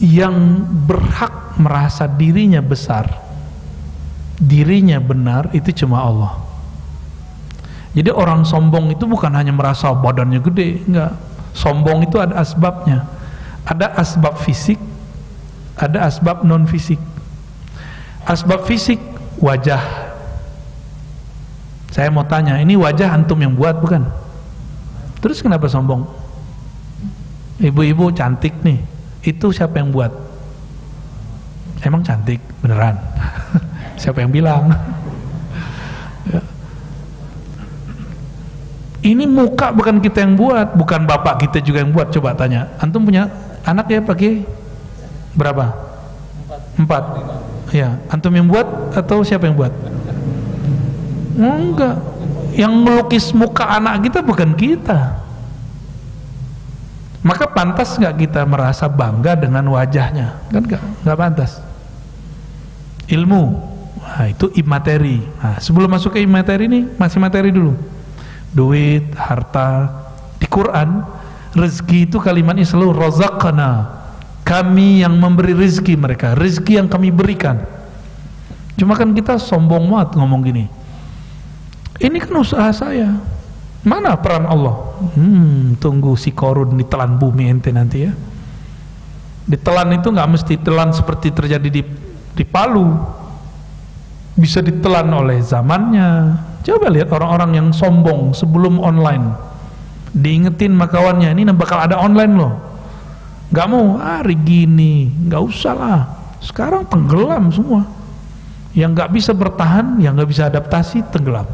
[0.00, 3.20] Yang berhak merasa dirinya besar,
[4.40, 6.49] dirinya benar itu cuma Allah.
[7.90, 11.12] Jadi orang sombong itu bukan hanya merasa badannya gede, enggak.
[11.50, 13.02] Sombong itu ada asbabnya.
[13.66, 14.78] Ada asbab fisik,
[15.74, 17.02] ada asbab non fisik.
[18.22, 19.02] Asbab fisik
[19.42, 19.82] wajah.
[21.90, 24.06] Saya mau tanya, ini wajah antum yang buat bukan?
[25.18, 26.06] Terus kenapa sombong?
[27.58, 28.78] Ibu-ibu cantik nih.
[29.26, 30.14] Itu siapa yang buat?
[31.82, 32.96] Emang cantik beneran?
[34.00, 34.70] siapa yang bilang?
[39.00, 42.12] Ini muka bukan kita yang buat, bukan bapak kita juga yang buat.
[42.12, 43.32] Coba tanya, antum punya
[43.64, 44.44] anak ya pakai
[45.32, 45.72] berapa?
[46.76, 47.04] Empat.
[47.72, 49.72] Ya antum yang buat atau siapa yang buat?
[51.32, 51.96] Enggak.
[52.52, 55.16] Yang melukis muka anak kita bukan kita.
[57.24, 60.44] Maka pantas nggak kita merasa bangga dengan wajahnya?
[60.52, 61.64] Kan nggak nggak pantas.
[63.08, 63.72] Ilmu.
[64.00, 65.24] Nah, itu imateri.
[65.40, 67.99] Nah, sebelum masuk ke imateri ini masih materi dulu
[68.50, 69.90] duit harta
[70.38, 71.02] di Quran
[71.54, 74.00] rezeki itu kalimatnya selalu rozakana
[74.42, 77.62] kami yang memberi rezeki mereka rezeki yang kami berikan
[78.74, 80.64] cuma kan kita sombong banget ngomong gini
[82.00, 83.20] ini kan usaha saya
[83.80, 84.76] Mana peran Allah?
[85.16, 88.12] Hmm, tunggu si korun ditelan bumi ente nanti ya.
[89.48, 91.82] Ditelan itu nggak mesti telan seperti terjadi di
[92.36, 92.92] di Palu.
[94.36, 96.36] Bisa ditelan oleh zamannya.
[96.60, 99.32] Coba lihat orang-orang yang sombong sebelum online.
[100.12, 102.52] Diingetin makawannya, ini bakal ada online loh.
[103.50, 106.00] Gak mau hari gini, nggak usah lah.
[106.38, 107.82] Sekarang tenggelam semua.
[108.76, 111.48] Yang nggak bisa bertahan, yang nggak bisa adaptasi tenggelam.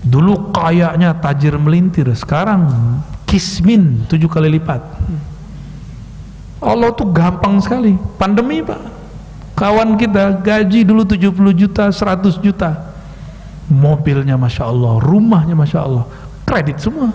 [0.00, 2.70] Dulu kayaknya tajir melintir, sekarang
[3.28, 4.80] kismin tujuh kali lipat.
[6.58, 7.94] Allah tuh gampang sekali.
[8.16, 8.80] Pandemi pak,
[9.52, 12.70] kawan kita gaji dulu 70 juta, 100 juta.
[13.68, 16.04] Mobilnya masya Allah, rumahnya masya Allah,
[16.48, 17.12] kredit semua.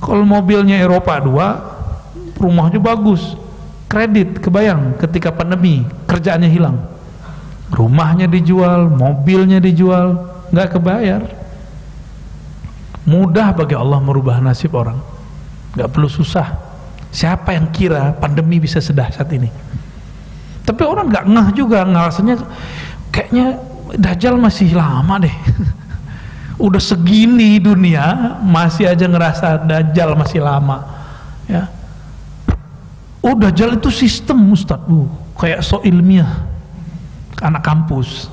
[0.00, 3.36] Kalau mobilnya Eropa 2, rumahnya bagus,
[3.88, 6.76] kredit kebayang ketika pandemi kerjaannya hilang.
[7.72, 10.16] Rumahnya dijual, mobilnya dijual,
[10.50, 11.22] nggak kebayar.
[13.08, 15.00] Mudah bagi Allah merubah nasib orang.
[15.76, 16.52] Nggak perlu susah.
[17.10, 19.50] Siapa yang kira pandemi bisa sedahsyat ini?
[20.66, 22.34] Tapi orang nggak ngeh juga ngerasanya
[23.10, 23.58] kayaknya
[23.96, 25.32] Dajjal masih lama deh.
[26.66, 30.84] Udah segini dunia masih aja ngerasa Dajjal masih lama
[31.48, 31.66] ya.
[33.20, 36.44] Oh Dajjal itu sistem Ustadz uh, kayak so ilmiah
[37.40, 38.28] anak kampus.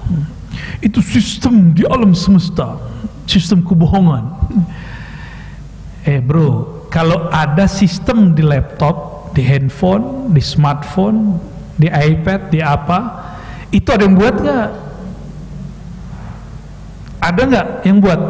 [0.83, 2.79] Itu sistem di alam semesta
[3.27, 4.25] sistem kebohongan.
[6.07, 11.35] Eh bro kalau ada sistem di laptop di handphone di smartphone
[11.75, 12.99] di iPad di apa
[13.75, 14.86] itu ada yang buat nggak
[17.17, 18.21] ada nggak yang buat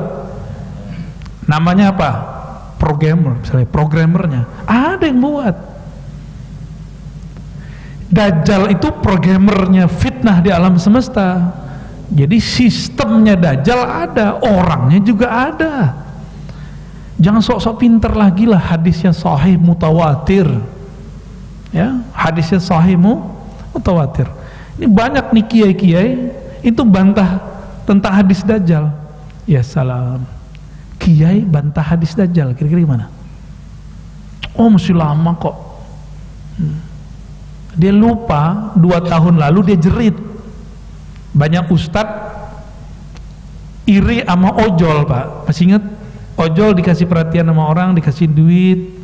[1.47, 2.09] namanya apa
[2.77, 5.55] programmer misalnya programmernya ada yang buat
[8.07, 11.51] Dajjal itu programmernya fitnah di alam semesta
[12.07, 15.75] jadi sistemnya Dajjal ada, orangnya juga ada.
[17.19, 20.47] Jangan sok-sok pinter lagi lah hadisnya sahih mutawatir.
[21.75, 22.95] Ya, hadisnya sahih
[23.75, 24.29] mutawatir.
[24.79, 26.11] Ini banyak nih kiai-kiai
[26.63, 27.43] itu bantah
[27.88, 28.91] tentang hadis Dajjal.
[29.47, 30.27] Ya salam.
[30.99, 33.07] Kiai bantah hadis Dajjal, kira-kira gimana?
[34.59, 35.55] Oh masih lama kok.
[36.59, 36.77] Hmm.
[37.79, 40.17] Dia lupa dua tahun lalu dia jerit
[41.38, 42.09] banyak ustad
[43.88, 45.83] iri sama ojol pak masih ingat
[46.33, 48.97] ojol dikasih perhatian sama orang dikasih duit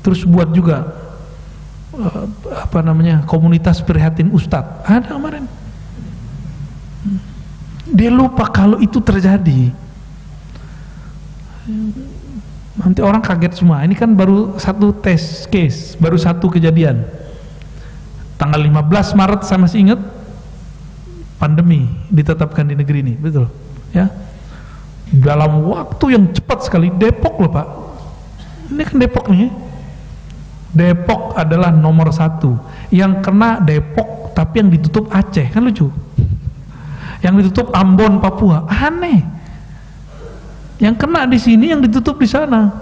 [0.00, 0.96] terus buat juga
[1.98, 2.24] uh,
[2.62, 5.44] apa namanya komunitas prihatin ustad ada kemarin
[7.90, 9.74] dia lupa kalau itu terjadi.
[12.80, 13.82] Nanti orang kaget semua.
[13.82, 17.02] Ini kan baru satu tes case baru satu kejadian.
[18.40, 20.00] Tanggal 15 Maret saya masih ingat
[21.36, 23.52] pandemi ditetapkan di negeri ini betul?
[23.92, 24.08] Ya?
[25.10, 27.68] Dalam waktu yang cepat sekali Depok loh pak.
[28.70, 29.50] Ini kan Depok nih
[30.70, 32.54] Depok adalah nomor satu.
[32.88, 35.50] Yang kena Depok tapi yang ditutup Aceh.
[35.50, 35.90] Kan lucu
[37.20, 38.64] yang ditutup Ambon Papua.
[38.68, 39.24] Aneh.
[40.80, 42.72] Yang kena di sini yang ditutup di sana.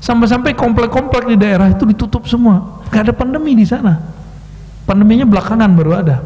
[0.00, 2.84] Sampai-sampai komplek-komplek di daerah itu ditutup semua.
[2.88, 4.00] Gak ada pandemi di sana.
[4.84, 6.16] Pandeminya belakangan baru ada.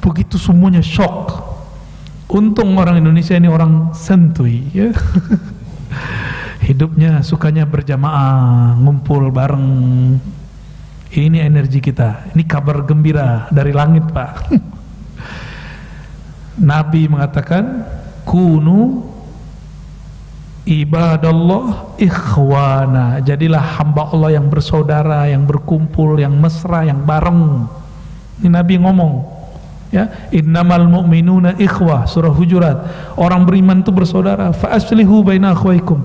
[0.00, 1.48] Begitu semuanya shock.
[2.30, 4.88] Untung orang Indonesia ini orang sentui ya.
[6.68, 9.68] Hidupnya sukanya berjamaah ngumpul bareng.
[11.10, 12.32] Ini energi kita.
[12.32, 14.46] Ini kabar gembira dari langit pak
[16.60, 17.88] Nabi mengatakan
[18.28, 19.00] kunu
[20.68, 23.24] ibadallah ikhwana.
[23.24, 27.64] Jadilah hamba Allah yang bersaudara yang berkumpul yang mesra yang bareng.
[28.44, 29.12] Ini Nabi ngomong
[29.88, 30.28] ya.
[30.36, 32.04] Innamal mu'minuna ikhwah.
[32.04, 32.76] Surah hujurat.
[33.16, 36.04] Orang beriman itu bersaudara fa aslihu baina akhwaikum.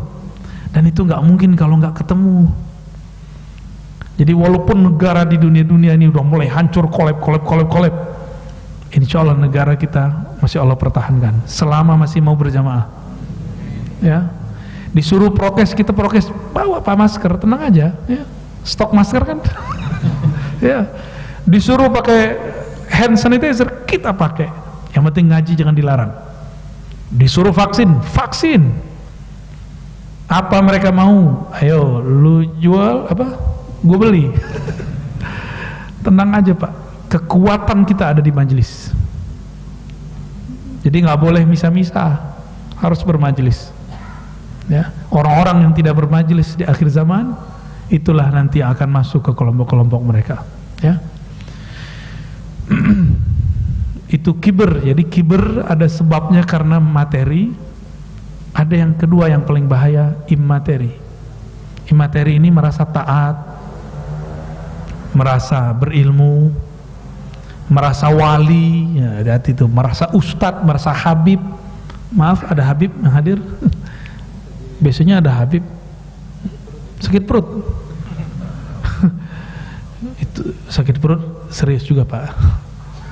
[0.71, 2.47] Dan itu nggak mungkin kalau nggak ketemu.
[4.15, 8.14] Jadi walaupun negara di dunia-dunia ini udah mulai hancur kolab kolab kolab kolab
[8.93, 11.45] insya Allah negara kita masih Allah pertahankan.
[11.49, 12.85] Selama masih mau berjamaah.
[14.03, 14.29] Ya.
[14.95, 18.23] Disuruh prokes kita prokes bawa pak masker tenang aja ya.
[18.61, 19.39] Stok masker kan?
[20.63, 20.87] Ya.
[21.43, 22.39] Disuruh pakai
[22.87, 24.47] hand sanitizer kita pakai.
[24.95, 26.11] Yang penting ngaji jangan dilarang.
[27.11, 28.71] Disuruh vaksin vaksin.
[30.31, 31.45] Apa mereka mau?
[31.53, 33.35] Ayo lu jual apa?
[33.83, 34.25] Gue beli.
[36.07, 38.91] Tenang aja pak kekuatan kita ada di majelis.
[40.85, 42.35] Jadi nggak boleh misa-misa
[42.77, 43.73] harus bermajelis.
[44.65, 47.37] Ya orang-orang yang tidak bermajelis di akhir zaman
[47.89, 50.45] itulah nanti akan masuk ke kelompok-kelompok mereka.
[50.81, 51.01] Ya.
[54.15, 54.85] Itu kiber.
[54.85, 57.53] Jadi kiber ada sebabnya karena materi.
[58.55, 61.05] Ada yang kedua yang paling bahaya imateri
[61.89, 63.35] imateri ini merasa taat
[65.13, 66.51] merasa berilmu
[67.65, 71.41] merasa wali ya hati itu merasa ustadz merasa habib.
[72.15, 73.41] Maaf ada habib yang hadir?
[74.83, 75.65] Biasanya ada habib.
[77.01, 77.43] Sakit perut.
[80.23, 82.31] Itu sakit perut serius juga pak.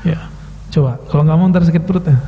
[0.04, 0.20] Ya
[0.68, 1.00] coba.
[1.08, 2.20] Kalau nggak mau ntar sakit perut ya.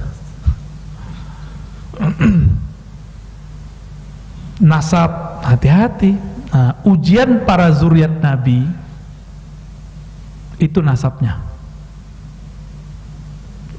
[4.72, 6.16] Nasab hati-hati.
[6.56, 8.64] Nah, ujian para zuriat nabi
[10.56, 11.45] itu nasabnya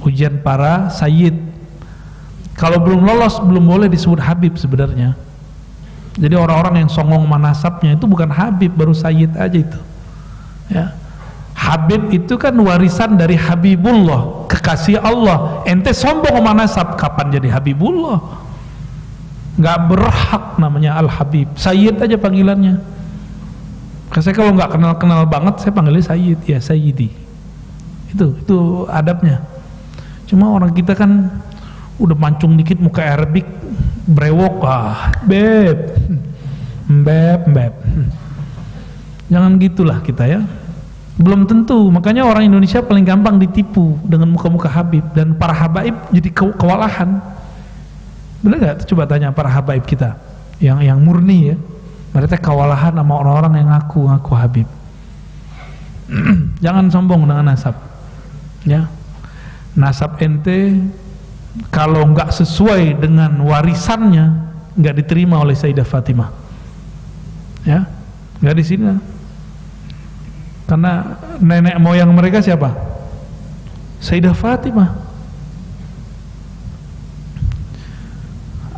[0.07, 1.35] ujian para sayyid.
[2.57, 5.19] Kalau belum lolos belum boleh disebut habib sebenarnya.
[6.17, 9.81] Jadi orang-orang yang songong manasabnya itu bukan habib baru sayyid aja itu.
[10.73, 10.97] Ya.
[11.57, 15.65] Habib itu kan warisan dari Habibullah kekasih Allah.
[15.65, 18.21] Ente sombong manasab kapan jadi Habibullah?
[19.57, 22.77] Nggak berhak namanya Al Habib Sayyid aja panggilannya.
[24.21, 26.39] Saya kalau nggak kenal kenal banget saya panggilnya Sayyid.
[26.45, 27.09] Ya Sayyidi.
[28.13, 28.59] Itu itu
[28.93, 29.56] adabnya
[30.27, 31.31] cuma orang kita kan
[31.97, 33.47] udah mancung dikit muka Arabik
[34.07, 35.97] brewok ah beb
[36.87, 37.75] beb beb.
[39.27, 40.41] Jangan gitulah kita ya.
[41.17, 46.29] Belum tentu makanya orang Indonesia paling gampang ditipu dengan muka-muka Habib dan para habaib jadi
[46.31, 47.19] ke kewalahan.
[48.45, 48.77] Benar nggak?
[48.87, 50.21] Coba tanya para habaib kita
[50.61, 51.57] yang yang murni ya.
[52.15, 54.69] Mereka kewalahan sama orang-orang yang ngaku ngaku Habib.
[56.65, 57.75] Jangan sombong dengan nasab
[58.67, 58.87] ya
[59.77, 60.81] nasab ente
[61.69, 64.27] kalau nggak sesuai dengan warisannya
[64.77, 66.33] nggak diterima oleh Sayyidah Fatimah
[67.65, 67.85] ya
[68.41, 69.17] nggak di sini
[70.67, 72.75] karena nenek moyang mereka siapa?
[74.03, 74.91] Sayyidah Fatimah.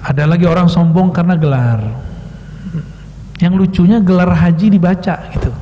[0.05, 1.81] Ada lagi orang sombong karena gelar.
[3.41, 5.53] Yang lucunya gelar haji dibaca gitu.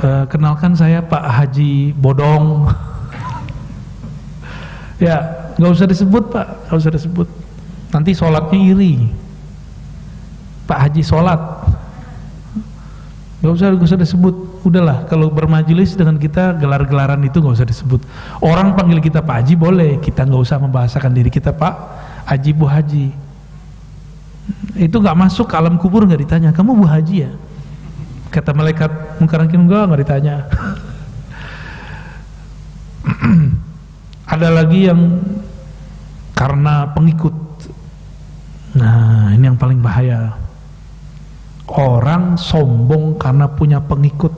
[0.00, 2.68] E, kenalkan saya Pak Haji Bodong.
[5.02, 5.16] ya,
[5.58, 7.28] nggak usah disebut Pak, nggak usah disebut.
[7.92, 8.94] Nanti sholatnya iri.
[10.64, 11.40] Pak Haji sholat.
[13.42, 14.34] Gak usah, gak usah disebut.
[14.62, 18.00] Udahlah kalau bermajelis dengan kita gelar-gelaran itu nggak usah disebut.
[18.38, 19.98] Orang panggil kita Pak Haji boleh.
[19.98, 21.74] Kita nggak usah membahasakan diri kita Pak
[22.30, 23.10] Haji Bu Haji.
[24.78, 26.54] Itu nggak masuk ke alam kubur nggak ditanya.
[26.54, 27.34] Kamu Bu Haji ya?
[28.30, 30.36] Kata malaikat mungkarankin enggak nggak ditanya
[34.32, 35.20] ada lagi yang
[36.32, 37.36] karena pengikut
[38.72, 40.32] nah ini yang paling bahaya
[41.68, 44.32] orang sombong karena punya pengikut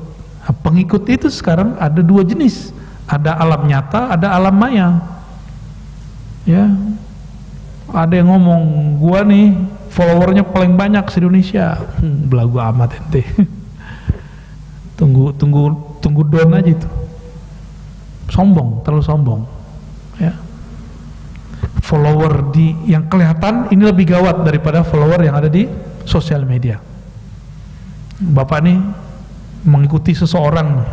[0.45, 2.69] Nah, pengikut itu sekarang ada dua jenis,
[3.09, 5.01] ada alam nyata, ada alam maya.
[6.45, 6.69] Ya,
[7.89, 8.63] ada yang ngomong,
[9.01, 9.57] gua nih
[9.89, 11.81] followernya paling banyak di Indonesia.
[11.97, 13.25] Hmm, belagu amat ente.
[15.01, 15.73] tunggu, tunggu,
[16.05, 16.89] tunggu don aja itu.
[18.29, 19.43] Sombong, terlalu sombong.
[20.21, 20.33] Ya.
[21.85, 25.69] Follower di yang kelihatan ini lebih gawat daripada follower yang ada di
[26.09, 26.81] sosial media.
[28.21, 28.79] Bapak nih
[29.65, 30.85] mengikuti seseorang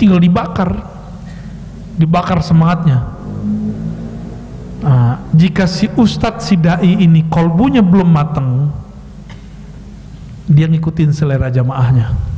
[0.00, 0.72] tinggal dibakar
[1.94, 3.04] dibakar semangatnya
[4.80, 8.72] nah, jika si ustadz si dai ini kolbunya belum matang
[10.48, 12.33] dia ngikutin selera jamaahnya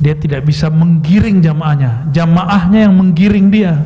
[0.00, 3.82] dia tidak bisa menggiring jamaahnya jamaahnya yang menggiring dia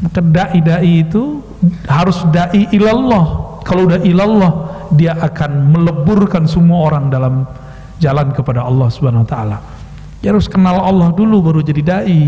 [0.00, 1.44] maka dai-dai itu
[1.84, 4.52] harus dai ilallah kalau udah ilallah
[4.90, 7.46] dia akan meleburkan semua orang dalam
[8.00, 9.58] jalan kepada Allah Subhanahu wa taala.
[10.20, 12.20] Dia harus kenal Allah dulu baru jadi dai.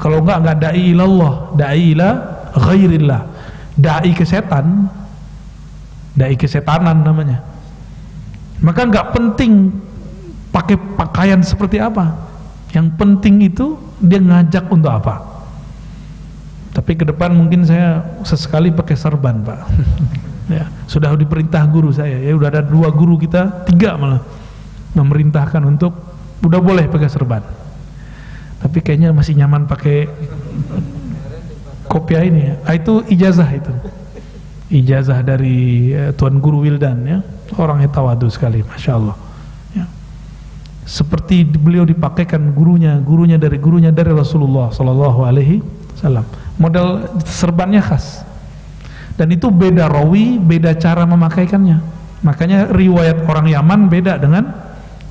[0.00, 2.10] Kalau enggak enggak dai ilallah, dai ila
[2.56, 3.22] ghairillah.
[3.76, 4.88] Dai ke setan.
[6.16, 7.40] Dai kesetanan namanya.
[8.60, 9.72] Maka enggak penting
[10.50, 12.14] pakai pakaian seperti apa.
[12.70, 15.30] Yang penting itu dia ngajak untuk apa.
[16.70, 19.60] Tapi ke depan mungkin saya sesekali pakai serban, Pak.
[20.50, 22.18] Ya, sudah diperintah guru saya.
[22.18, 24.18] Ya, udah ada dua guru kita, tiga malah
[24.98, 25.94] memerintahkan untuk
[26.42, 27.38] udah boleh pakai serban.
[28.58, 30.10] Tapi kayaknya masih nyaman pakai
[31.86, 32.54] kopiah ini ya.
[32.66, 33.70] Ah, itu ijazah itu.
[34.74, 37.22] Ijazah dari eh, Tuan Guru Wildan ya.
[37.54, 39.29] Orangnya tawadu sekali, masya Allah.
[40.90, 45.62] Seperti beliau dipakaikan gurunya, gurunya dari gurunya dari Rasulullah Sallallahu Alaihi
[45.94, 46.26] Wasallam.
[46.58, 48.26] Model serbannya khas
[49.20, 51.76] dan itu beda rawi, beda cara memakaikannya.
[52.24, 54.48] Makanya riwayat orang Yaman beda dengan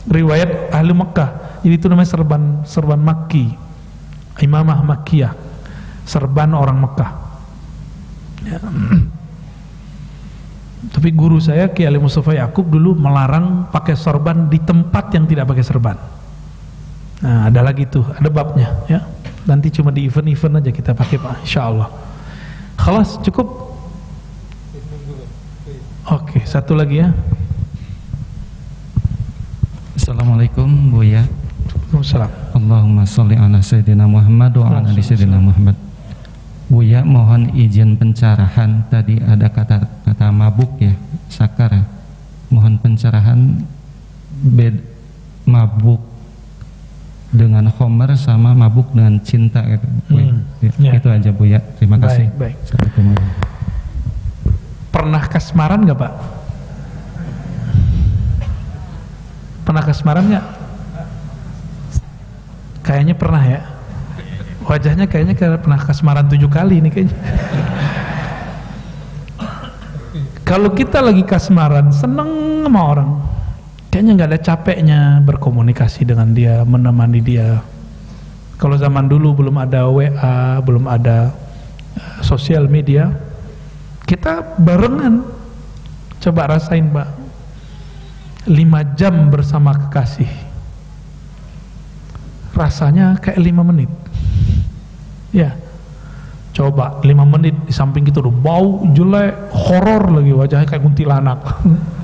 [0.09, 1.61] riwayat ahli Mekah.
[1.61, 3.53] Jadi itu namanya serban serban Makki,
[4.41, 5.33] imamah Makkiyah,
[6.09, 7.11] serban orang Mekah.
[8.49, 8.59] Ya.
[10.79, 15.51] Tapi guru saya Ki Ali Mustafa Yakub dulu melarang pakai sorban di tempat yang tidak
[15.51, 15.97] pakai serban.
[17.19, 19.03] Nah, ada lagi tuh, ada babnya ya.
[19.43, 21.91] Nanti cuma di event-event aja kita pakai Pak, insya Allah.
[22.79, 23.69] Khalas, cukup
[26.09, 27.13] Oke, satu lagi ya.
[29.93, 31.21] Assalamualaikum Buya.
[31.89, 32.31] Waalaikumsalam.
[32.57, 35.88] Allahumma sholli ala sayyidina Muhammad wa ala ali sayyidina Muhammad.
[36.69, 40.93] Buya mohon izin pencerahan tadi ada kata-kata mabuk ya,
[41.25, 41.73] sakar.
[42.53, 43.65] Mohon pencerahan
[44.53, 44.77] bed
[45.49, 45.97] mabuk
[47.33, 49.85] dengan Homer sama mabuk dengan cinta gitu.
[50.13, 50.91] Hmm, ya, ya.
[50.97, 51.57] Itu aja Buya.
[51.81, 52.29] Terima kasih.
[52.37, 52.55] Baik, baik.
[52.61, 53.05] Assalamualaikum.
[54.93, 56.13] Pernah kasmaran nggak Pak?
[59.65, 60.45] Pernah kasmaran nggak?
[62.85, 63.78] Kayaknya pernah ya.
[64.69, 67.17] Wajahnya kayaknya kayak pernah kasmaran tujuh kali ini kayaknya.
[70.45, 73.09] Kalau kita lagi kasmaran, seneng sama orang,
[73.89, 77.65] kayaknya nggak ada capeknya berkomunikasi dengan dia, menemani dia.
[78.61, 81.33] Kalau zaman dulu belum ada WA, belum ada
[81.97, 83.09] eh, sosial media,
[84.05, 85.25] kita barengan.
[86.21, 87.09] Coba rasain mbak
[88.45, 90.29] lima jam bersama kekasih.
[92.53, 94.08] Rasanya kayak lima menit
[95.33, 95.55] ya.
[96.49, 101.39] Coba lima menit di samping kita udah bau jelek horor lagi wajahnya kayak kuntilanak.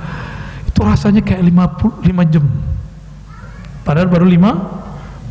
[0.69, 1.65] Itu rasanya kayak lima,
[2.05, 2.45] lima jam.
[3.81, 4.51] Padahal baru lima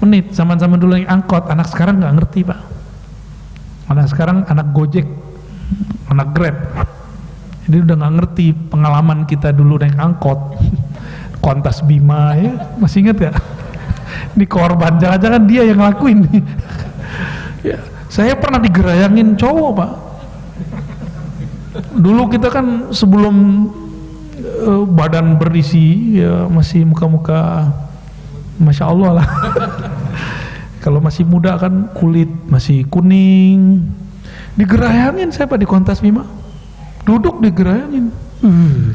[0.03, 0.35] menit.
[0.35, 2.61] Zaman-zaman dulu yang angkot anak sekarang nggak ngerti pak.
[3.89, 5.07] Anak sekarang anak gojek
[6.11, 6.57] anak grab.
[7.65, 10.59] Jadi udah nggak ngerti pengalaman kita dulu naik angkot.
[11.45, 12.53] Kontas bima ya.
[12.77, 13.37] Masih inget gak
[14.35, 14.99] ini korban.
[14.99, 16.19] Jangan-jangan dia yang ngelakuin.
[16.27, 16.43] nih
[17.65, 17.81] ya,
[18.13, 19.93] saya pernah digerayangin cowok pak.
[21.99, 23.67] Dulu kita kan sebelum
[24.63, 27.73] uh, badan berisi ya masih muka-muka
[28.61, 29.29] masya Allah lah.
[30.85, 33.89] Kalau masih muda kan kulit masih kuning.
[34.55, 36.29] Digerayangin saya pak di kontas bima.
[37.09, 38.13] Duduk digerayangin.
[38.45, 38.93] Uh.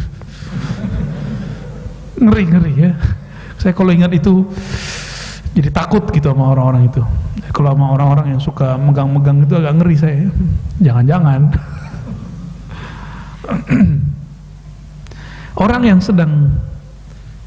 [2.21, 2.91] ngeri ngeri ya.
[3.59, 4.47] Saya kalau ingat itu
[5.51, 7.03] jadi takut gitu sama orang-orang itu
[7.53, 10.27] kalau sama orang-orang yang suka megang-megang itu agak ngeri saya.
[10.85, 11.41] Jangan-jangan.
[15.63, 16.55] Orang yang sedang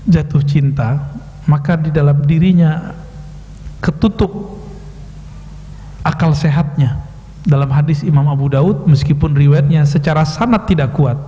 [0.05, 1.15] jatuh cinta
[1.47, 2.93] maka di dalam dirinya
[3.81, 4.59] ketutup
[6.05, 6.99] akal sehatnya.
[7.43, 11.19] Dalam hadis Imam Abu Daud meskipun riwayatnya secara sanad tidak kuat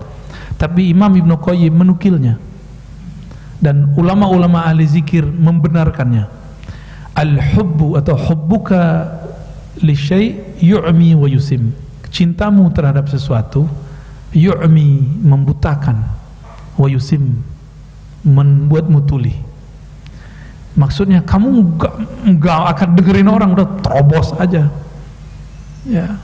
[0.55, 2.39] tapi Imam Ibnu Qayyim menukilnya.
[3.59, 6.44] Dan ulama-ulama ahli zikir membenarkannya
[7.15, 9.07] al-hubbu atau hubbuka
[9.83, 11.71] li syai' yu'mi wa yusim.
[12.11, 13.67] Cintamu terhadap sesuatu
[14.35, 16.03] yu'mi membutakan
[16.75, 17.43] wa yusim
[18.27, 19.35] membuatmu tuli.
[20.75, 21.95] Maksudnya kamu enggak,
[22.27, 24.67] enggak akan dengerin orang udah terobos aja.
[25.87, 26.19] Ya.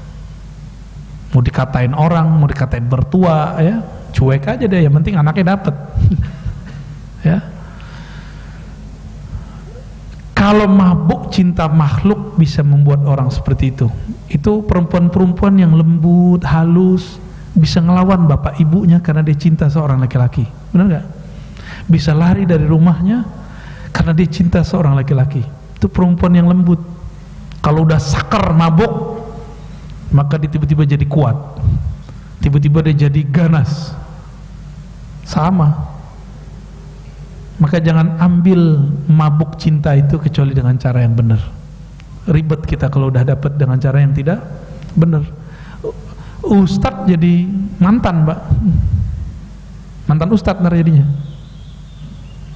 [1.30, 3.78] Mau dikatain orang mau dikatain bertua ya.
[4.11, 5.74] Cuek aja deh yang penting anaknya dapet.
[7.20, 7.59] Ya
[10.41, 13.93] kalau mabuk cinta makhluk bisa membuat orang seperti itu.
[14.24, 17.20] Itu perempuan-perempuan yang lembut halus
[17.53, 20.49] bisa ngelawan bapak ibunya karena dia cinta seorang laki-laki.
[20.72, 21.07] Benar nggak?
[21.93, 23.20] Bisa lari dari rumahnya
[23.93, 25.45] karena dia cinta seorang laki-laki.
[25.76, 26.80] Itu perempuan yang lembut.
[27.61, 29.20] Kalau udah sakar mabuk
[30.09, 31.36] maka dia tiba-tiba jadi kuat.
[32.41, 33.93] Tiba-tiba dia jadi ganas.
[35.28, 35.99] Sama
[37.61, 41.38] maka jangan ambil mabuk cinta itu kecuali dengan cara yang benar.
[42.24, 44.40] Ribet kita kalau udah dapat dengan cara yang tidak
[44.96, 45.20] benar.
[46.40, 47.44] Ustadz jadi
[47.76, 48.40] mantan mbak.
[50.08, 50.72] Mantan ustadz ntar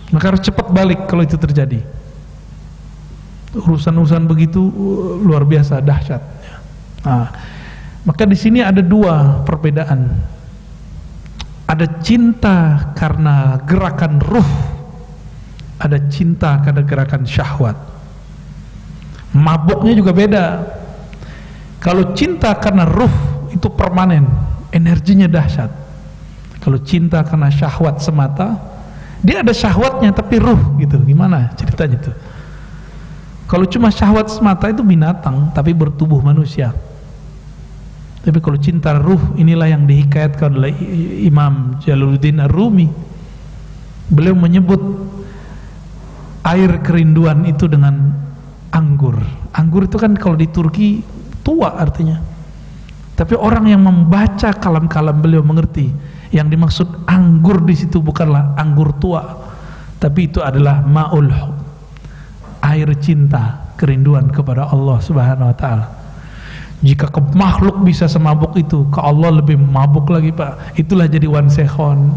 [0.08, 1.84] maka harus cepat balik kalau itu terjadi.
[3.54, 4.58] Urusan-urusan begitu
[5.20, 6.22] luar biasa dahsyat.
[7.04, 7.28] Nah,
[8.08, 10.32] maka di sini ada dua perbedaan.
[11.64, 14.73] ada cinta karena gerakan ruh
[15.84, 17.76] ada cinta karena gerakan syahwat.
[19.36, 20.44] Mabuknya juga beda.
[21.76, 23.12] Kalau cinta karena ruh
[23.52, 24.24] itu permanen.
[24.72, 25.68] Energinya dahsyat.
[26.64, 28.56] Kalau cinta karena syahwat semata
[29.20, 30.96] dia ada syahwatnya tapi ruh gitu.
[31.04, 32.12] Gimana ceritanya itu?
[33.44, 36.72] Kalau cuma syahwat semata itu binatang tapi bertubuh manusia.
[38.24, 40.72] Tapi kalau cinta ruh inilah yang dihikayatkan oleh
[41.28, 42.88] Imam Jalaluddin Ar-Rumi.
[44.08, 44.80] Beliau menyebut
[46.44, 48.12] air kerinduan itu dengan
[48.70, 49.16] anggur.
[49.56, 51.00] Anggur itu kan kalau di Turki
[51.40, 52.20] tua artinya.
[53.14, 55.86] Tapi orang yang membaca kalam-kalam beliau mengerti
[56.34, 59.22] yang dimaksud anggur di situ bukanlah anggur tua
[60.02, 61.30] tapi itu adalah maul
[62.58, 65.86] air cinta kerinduan kepada Allah Subhanahu wa taala.
[66.82, 70.76] Jika ke makhluk bisa semabuk itu ke Allah lebih mabuk lagi Pak.
[70.76, 72.12] Itulah jadi one sehon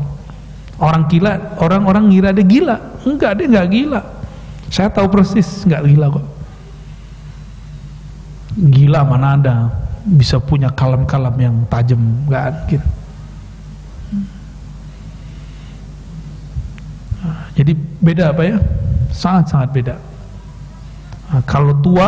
[0.82, 2.76] orang gila orang-orang ngira dia gila.
[3.06, 4.02] Enggak dia enggak gila
[4.68, 6.28] saya tahu persis enggak gila kok.
[8.58, 9.56] Gila mana ada
[10.04, 12.88] bisa punya kalam-kalam yang tajam enggak gitu.
[17.58, 18.58] Jadi beda apa ya?
[19.10, 19.96] Sangat-sangat beda.
[21.28, 22.08] Nah, kalau tua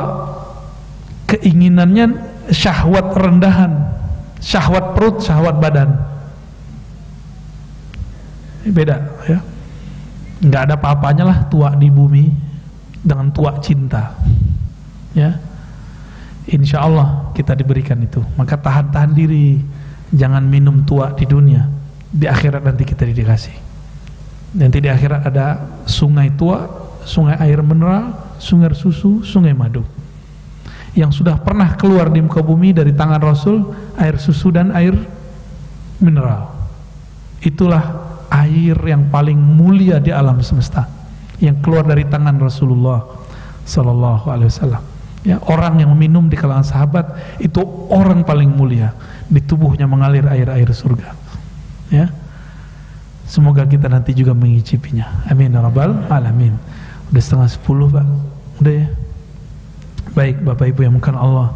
[1.25, 2.21] keinginannya
[2.53, 3.99] syahwat rendahan
[4.39, 5.89] syahwat perut syahwat badan.
[8.69, 9.39] Beda ya
[10.39, 12.31] nggak ada apa-apanya lah tua di bumi
[13.03, 14.15] dengan tua cinta.
[15.15, 15.39] Ya.
[16.49, 18.23] Insya Allah kita diberikan itu.
[18.39, 19.61] Maka tahan-tahan diri.
[20.09, 21.69] Jangan minum tua di dunia.
[22.09, 23.53] Di akhirat nanti kita dikasih.
[24.57, 26.65] Nanti di akhirat ada sungai tua
[27.05, 29.85] sungai air mineral sungai susu sungai madu.
[30.97, 33.61] Yang sudah pernah keluar di muka bumi dari tangan Rasul
[33.93, 34.97] air susu dan air
[36.01, 36.49] mineral.
[37.45, 37.98] Itulah
[38.45, 40.99] air yang paling mulia di alam semesta
[41.39, 43.03] yang keluar dari tangan Rasulullah
[43.63, 44.83] sallallahu alaihi wasallam.
[45.23, 47.11] Ya orang yang minum di kalangan sahabat
[47.43, 47.59] itu
[47.91, 48.95] orang paling mulia.
[49.27, 51.15] Di tubuhnya mengalir air-air surga.
[51.91, 52.11] Ya.
[53.29, 55.27] Semoga kita nanti juga mengicipinya.
[55.29, 56.55] Amin ya rabbal alamin.
[57.11, 58.07] Udah setengah sepuluh pak.
[58.63, 58.87] Udah ya?
[60.17, 61.53] Baik Bapak Ibu yang mungkin Allah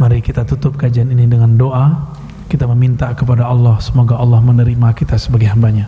[0.00, 2.16] Mari kita tutup kajian ini dengan doa.
[2.48, 5.86] Kita meminta kepada Allah Semoga Allah menerima kita sebagai hambanya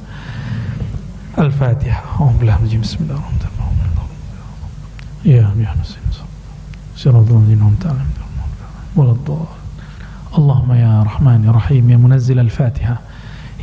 [1.32, 6.04] Al-Fatihah Bismillahirrahmanirrahim Bismillahirrahmanirrahim Ya Bihanusin
[6.92, 7.40] Siratul
[7.80, 8.04] Ta'ala
[10.32, 13.00] Allahumma ya Rahman ya Rahim Ya Munazzil Al-Fatihah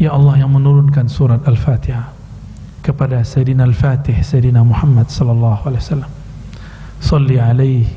[0.02, 2.18] Ya Allah yang menurunkan surat Al-Fatihah
[2.82, 6.12] kepada Sayyidina Al-Fatih Sayyidina Muhammad sallallahu alaihi wasallam.
[7.04, 7.92] Salli alaihi.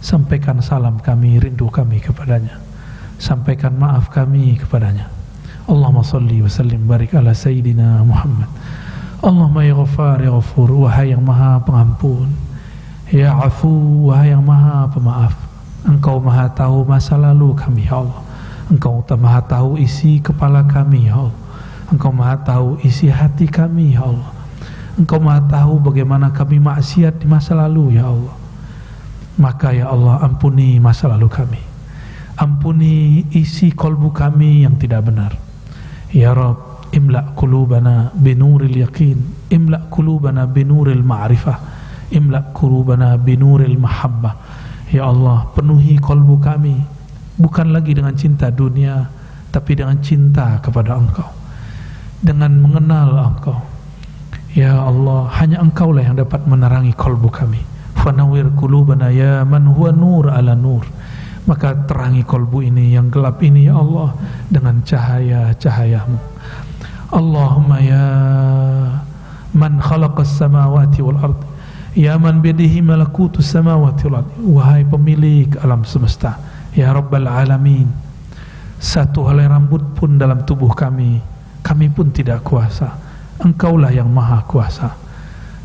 [0.00, 2.56] Sampaikan salam kami, rindu kami kepadanya.
[3.20, 5.12] Sampaikan maaf kami kepadanya.
[5.68, 8.48] Allahumma salli wa sallim barik ala Sayyidina Muhammad.
[9.20, 12.32] Allahumma ya ghafar ya ghafur, wahai yang maha pengampun.
[13.12, 13.68] Ya afu,
[14.08, 15.36] wahai yang maha pemaaf.
[15.84, 18.20] Engkau maha tahu masa lalu kami ya Allah.
[18.72, 21.36] Engkau maha tahu isi kepala kami ya Allah.
[21.92, 24.30] Engkau maha tahu isi hati kami ya Allah.
[24.96, 28.40] Engkau maha tahu bagaimana kami maksiat di masa lalu ya Allah
[29.40, 31.60] maka ya Allah ampuni masa lalu kami
[32.36, 35.32] ampuni isi kolbu kami yang tidak benar
[36.12, 41.58] ya Rabb imla kulubana binuril yakin imla kulubana binuril ma'rifah.
[42.10, 44.34] Imla kulubana binuril mahabbah.
[44.90, 46.74] Ya Allah penuhi kolbu kami.
[47.38, 49.06] Bukan lagi dengan cinta dunia
[49.50, 51.30] tapi dengan cinta kepada engkau.
[52.18, 53.58] Dengan mengenal engkau.
[54.50, 57.62] Ya Allah hanya engkau lah yang dapat menerangi kolbu kami.
[58.02, 60.82] Fanawir kulubana ya man huwa nur ala nur.
[61.46, 64.12] Maka terangi kolbu ini yang gelap ini ya Allah
[64.50, 66.30] dengan cahaya-cahayamu
[69.50, 71.40] Man khalaqas samawati wal ard
[71.98, 74.30] ya man bidihi malakutus samawati wal ard.
[74.38, 76.38] Wahai pemilik alam semesta
[76.70, 77.90] ya rabbal alamin
[78.78, 81.18] satu helai rambut pun dalam tubuh kami
[81.66, 82.94] kami pun tidak kuasa.
[83.42, 84.94] Engkaulah yang maha kuasa.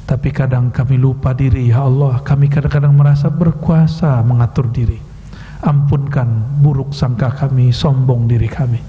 [0.05, 4.97] Tapi kadang kami lupa diri ya Allah kami kadang-kadang merasa berkuasa mengatur diri.
[5.61, 8.81] Ampunkan buruk sangka kami sombong diri kami.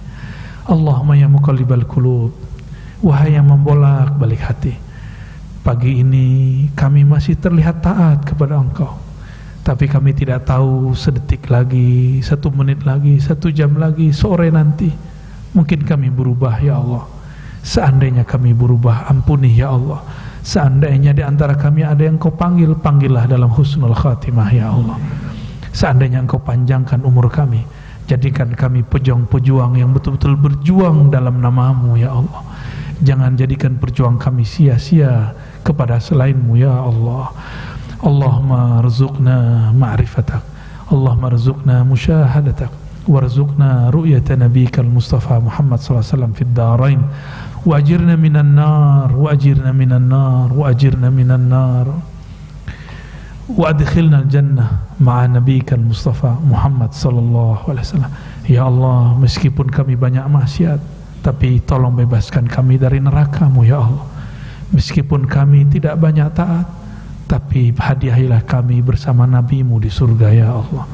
[0.67, 2.46] Allahumma ya muqallibal qulub
[3.07, 4.87] wahai yang membolak balik hati
[5.67, 6.27] pagi ini
[6.79, 9.03] kami masih terlihat taat kepada engkau.
[9.67, 14.87] Tapi kami tidak tahu sedetik lagi satu menit lagi satu jam lagi sore nanti
[15.59, 17.11] mungkin kami berubah ya Allah.
[17.67, 20.07] Seandainya kami berubah ampuni ya Allah.
[20.47, 25.03] Seandainya di antara kami ada yang kau panggil, panggillah dalam husnul khatimah ya Allah.
[25.75, 27.67] Seandainya engkau panjangkan umur kami,
[28.07, 32.47] Jadikan kami pejuang-pejuang yang betul-betul berjuang dalam namamu ya Allah
[33.02, 35.34] Jangan jadikan perjuangan kami sia-sia
[35.66, 37.34] kepada selainmu ya Allah
[38.02, 40.42] Allahumma rizukna ma'rifatak
[40.89, 42.70] Allahumma rizukna musyahadatak
[43.10, 47.02] warzuqna ru'yata nabiyika al-mustafa Muhammad sallallahu alaihi wasallam fid darain
[47.66, 51.88] wajirna minan nar wajirna minan nar wajirna minan nar
[53.51, 54.66] وادخلنا الجنة
[55.04, 58.12] مع نبيك المصطفى محمد صلى الله عليه وسلم
[58.47, 60.80] Ya Allah meskipun kami banyak maksiat
[61.27, 64.07] tapi tolong bebaskan kami dari nerakamu ya Allah.
[64.71, 66.71] Meskipun kami tidak banyak taat
[67.27, 70.87] tapi hadiahilah kami bersama nabimu di surga ya Allah.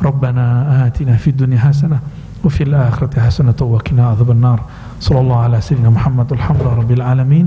[0.00, 0.44] Rabbana
[0.88, 2.00] atina fid dunya hasanah
[2.40, 4.64] wa fil akhirati hasanah wa qina adzabannar
[4.96, 7.46] sallallahu ala sayyidina Muhammad alhamdulillah rabbil alamin.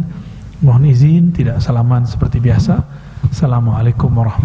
[0.61, 2.85] Mohon izin tidak salaman seperti biasa.
[3.25, 4.37] Assalamualaikum warahmatullahi